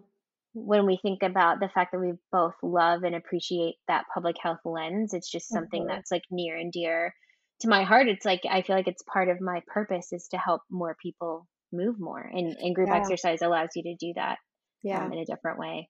[0.54, 4.60] when we think about the fact that we both love and appreciate that public health
[4.66, 5.96] lens, it's just something mm-hmm.
[5.96, 7.14] that's like near and dear
[7.62, 8.08] to my heart.
[8.08, 11.48] It's like I feel like it's part of my purpose is to help more people
[11.72, 12.98] move more, and, and group yeah.
[12.98, 14.38] exercise allows you to do that
[14.84, 15.06] yeah.
[15.06, 15.90] Um, in a different way.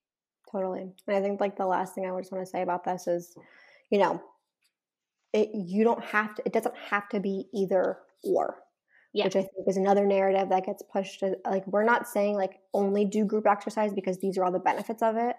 [0.51, 0.81] Totally.
[1.07, 3.35] And I think like the last thing I just want to say about this is,
[3.89, 4.21] you know,
[5.33, 6.43] it you don't have to.
[6.45, 8.57] It doesn't have to be either or
[9.13, 9.25] yeah.
[9.25, 11.23] which I think is another narrative that gets pushed.
[11.45, 15.01] Like, we're not saying like only do group exercise because these are all the benefits
[15.01, 15.35] of it.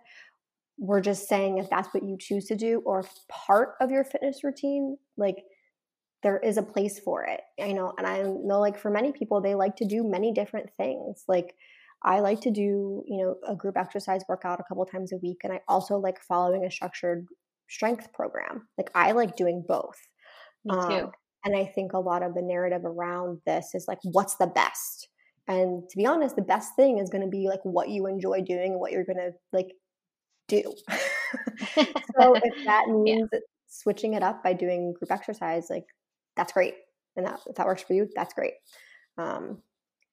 [0.78, 4.42] We're just saying if that's what you choose to do or part of your fitness
[4.44, 5.44] routine, like
[6.22, 7.40] there is a place for it.
[7.60, 10.70] I know, and I know like for many people, they like to do many different
[10.76, 11.24] things.
[11.28, 11.54] Like,
[12.04, 15.38] I like to do, you know, a group exercise workout a couple times a week.
[15.44, 17.26] And I also like following a structured
[17.68, 18.68] strength program.
[18.76, 19.96] Like I like doing both.
[20.64, 20.78] Me too.
[20.78, 21.12] Um,
[21.44, 25.08] and I think a lot of the narrative around this is like, what's the best?
[25.48, 28.42] And to be honest, the best thing is going to be like what you enjoy
[28.42, 29.72] doing and what you're going to like
[30.48, 30.62] do.
[31.74, 33.38] so if that means yeah.
[33.68, 35.84] switching it up by doing group exercise, like
[36.36, 36.74] that's great.
[37.16, 38.54] And that, if that works for you, that's great.
[39.18, 39.62] Um,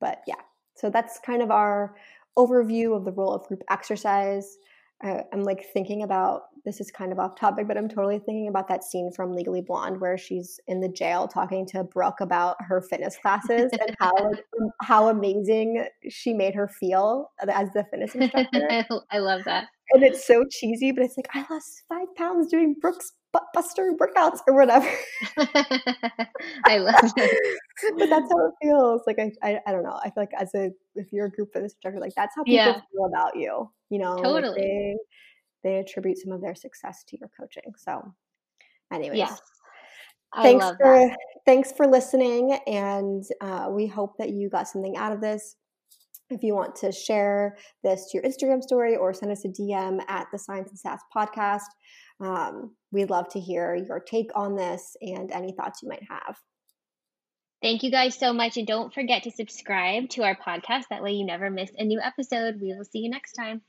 [0.02, 0.42] but yeah,
[0.80, 1.96] so that's kind of our
[2.38, 4.58] overview of the role of group exercise.
[5.02, 8.48] I, I'm like thinking about this is kind of off topic, but I'm totally thinking
[8.48, 12.58] about that scene from Legally Blonde where she's in the jail talking to Brooke about
[12.60, 18.16] her fitness classes and how um, how amazing she made her feel as the fitness
[18.16, 18.86] instructor.
[19.12, 19.66] I love that.
[19.92, 23.94] And it's so cheesy, but it's like I lost five pounds doing Brooke's butt buster
[24.00, 24.90] workouts or whatever.
[26.66, 27.60] I love it.
[27.98, 29.02] but that's how it feels.
[29.06, 30.00] Like I, I, I don't know.
[30.04, 32.56] I feel like as a if you're a group fitness instructor, like that's how people
[32.56, 32.74] yeah.
[32.74, 33.70] feel about you.
[33.90, 34.48] You know, totally.
[34.48, 34.96] Like they,
[35.64, 37.74] they attribute some of their success to your coaching.
[37.78, 38.14] So,
[38.92, 39.42] anyways, yes.
[40.36, 41.18] thanks for that.
[41.46, 45.56] thanks for listening, and uh, we hope that you got something out of this.
[46.30, 50.00] If you want to share this to your Instagram story or send us a DM
[50.08, 51.64] at the Science and Sass podcast,
[52.20, 56.38] um, we'd love to hear your take on this and any thoughts you might have.
[57.62, 58.58] Thank you guys so much.
[58.58, 60.84] And don't forget to subscribe to our podcast.
[60.90, 62.62] That way you never miss a new episode.
[62.62, 63.62] We will see you next time.